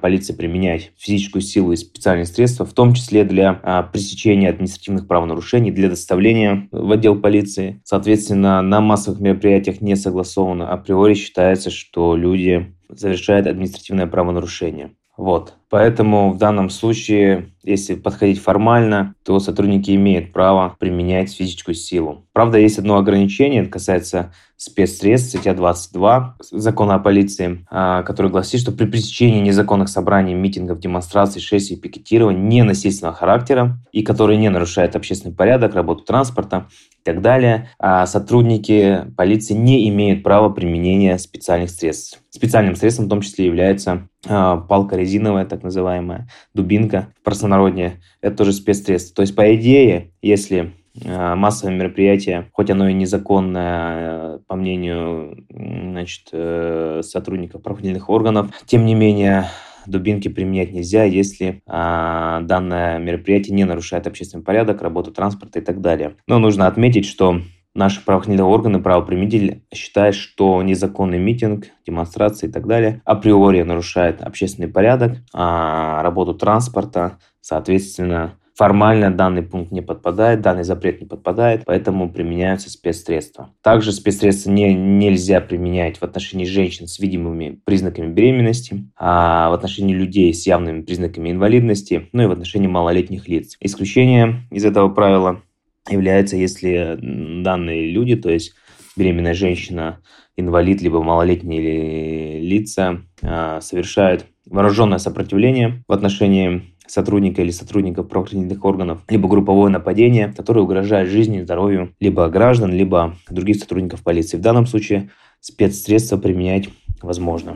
[0.00, 5.70] полиции применять физическую силу и специальные средства, в том числе для а, пресечения административных правонарушений,
[5.70, 7.80] для доставления в отдел полиции.
[7.84, 10.70] Соответственно, на массовых мероприятиях не согласовано.
[10.70, 14.92] Априори считается, что люди совершают административное правонарушение.
[15.16, 15.54] Вот.
[15.76, 22.24] Поэтому в данном случае, если подходить формально, то сотрудники имеют право применять физическую силу.
[22.32, 28.60] Правда, есть одно ограничение, это касается спецсредств, статья 22 закона о полиции, а, который гласит,
[28.60, 34.48] что при пресечении незаконных собраний, митингов, демонстраций, шествий, пикетирования не насильственного характера и которые не
[34.48, 36.68] нарушают общественный порядок, работу транспорта
[37.02, 42.22] и так далее, а сотрудники полиции не имеют права применения специальных средств.
[42.30, 48.00] Специальным средством в том числе является а, палка резиновая, так называемая, дубинка в простонародье.
[48.20, 49.16] Это тоже спецсредство.
[49.16, 50.72] То есть, по идее, если
[51.04, 58.50] Э, массовое мероприятие, хоть оно и незаконное, э, по мнению значит, э, сотрудников правоохранительных органов,
[58.64, 59.48] тем не менее
[59.86, 65.80] дубинки применять нельзя, если а, данное мероприятие не нарушает общественный порядок, работу транспорта и так
[65.80, 66.16] далее.
[66.26, 67.40] Но нужно отметить, что
[67.76, 74.68] наши правоохранительные органы, правоприменители считают, что незаконный митинг, демонстрации и так далее априори нарушает общественный
[74.68, 82.10] порядок, а, работу транспорта, соответственно, Формально данный пункт не подпадает, данный запрет не подпадает, поэтому
[82.10, 83.50] применяются спецсредства.
[83.62, 89.94] Также спецсредства не, нельзя применять в отношении женщин с видимыми признаками беременности, а в отношении
[89.94, 93.58] людей с явными признаками инвалидности, ну и в отношении малолетних лиц.
[93.60, 95.42] Исключение из этого правила
[95.88, 96.98] является, если
[97.42, 98.54] данные люди, то есть
[98.96, 100.00] беременная женщина,
[100.36, 109.00] инвалид, либо малолетние лица а, совершают вооруженное сопротивление в отношении сотрудника или сотрудников правоохранительных органов,
[109.08, 114.36] либо групповое нападение, которое угрожает жизни и здоровью либо граждан, либо других сотрудников полиции.
[114.36, 115.10] В данном случае
[115.40, 116.68] спецсредства применять
[117.02, 117.54] возможно.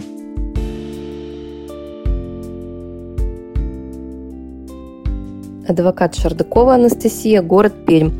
[5.70, 8.10] Адвокат Шардакова Анастасия, город Пермь.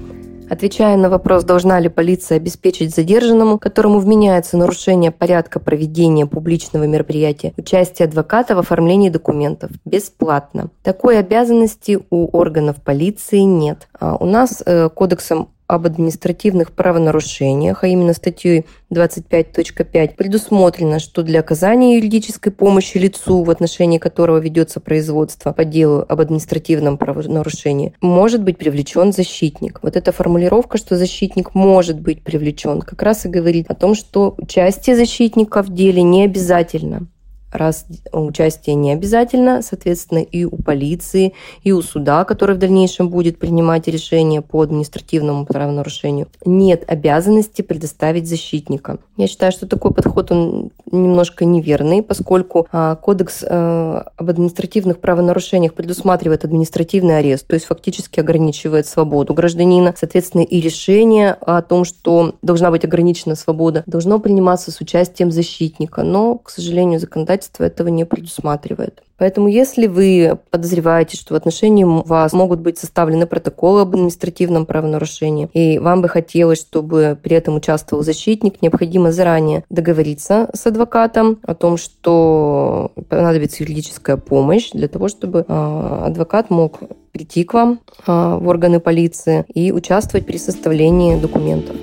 [0.49, 7.53] Отвечая на вопрос, должна ли полиция обеспечить задержанному, которому вменяется нарушение порядка проведения публичного мероприятия,
[7.57, 10.71] участие адвоката в оформлении документов бесплатно.
[10.85, 13.89] Такой обязанности у органов полиции нет.
[13.99, 21.41] А у нас э, кодексом об административных правонарушениях, а именно статьей 25.5, предусмотрено, что для
[21.41, 28.43] оказания юридической помощи лицу, в отношении которого ведется производство по делу об административном правонарушении, может
[28.43, 29.79] быть привлечен защитник.
[29.83, 34.35] Вот эта формулировка, что защитник может быть привлечен, как раз и говорит о том, что
[34.39, 37.07] участие защитника в деле не обязательно
[37.53, 43.39] раз участие не обязательно, соответственно, и у полиции, и у суда, который в дальнейшем будет
[43.39, 48.99] принимать решение по административному правонарушению, нет обязанности предоставить защитника.
[49.17, 55.75] Я считаю, что такой подход, он немножко неверный, поскольку а, Кодекс а, об административных правонарушениях
[55.75, 59.95] предусматривает административный арест, то есть фактически ограничивает свободу гражданина.
[59.97, 66.03] Соответственно, и решение о том, что должна быть ограничена свобода, должно приниматься с участием защитника.
[66.03, 69.03] Но, к сожалению, законодательство законодательство этого не предусматривает.
[69.19, 75.51] Поэтому если вы подозреваете, что в отношении вас могут быть составлены протоколы об административном правонарушении,
[75.53, 81.55] и вам бы хотелось, чтобы при этом участвовал защитник, необходимо заранее договориться с адвокатом о
[81.55, 86.79] том, что понадобится юридическая помощь для того, чтобы а, адвокат мог
[87.13, 91.77] прийти к вам а, в органы полиции и участвовать при составлении документов.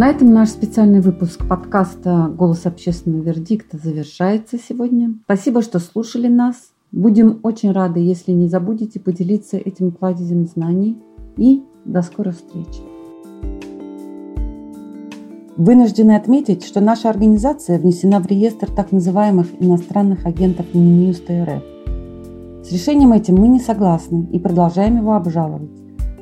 [0.00, 5.12] На этом наш специальный выпуск подкаста «Голос общественного вердикта» завершается сегодня.
[5.24, 6.56] Спасибо, что слушали нас.
[6.90, 10.96] Будем очень рады, если не забудете поделиться этим кладезем знаний.
[11.36, 12.80] И до скорых встреч.
[15.58, 22.66] Вынуждены отметить, что наша организация внесена в реестр так называемых иностранных агентов Минюста РФ.
[22.66, 25.68] С решением этим мы не согласны и продолжаем его обжаловать.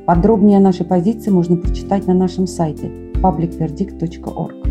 [0.04, 4.67] Подробнее о нашей позиции можно прочитать на нашем сайте publicverdict.org.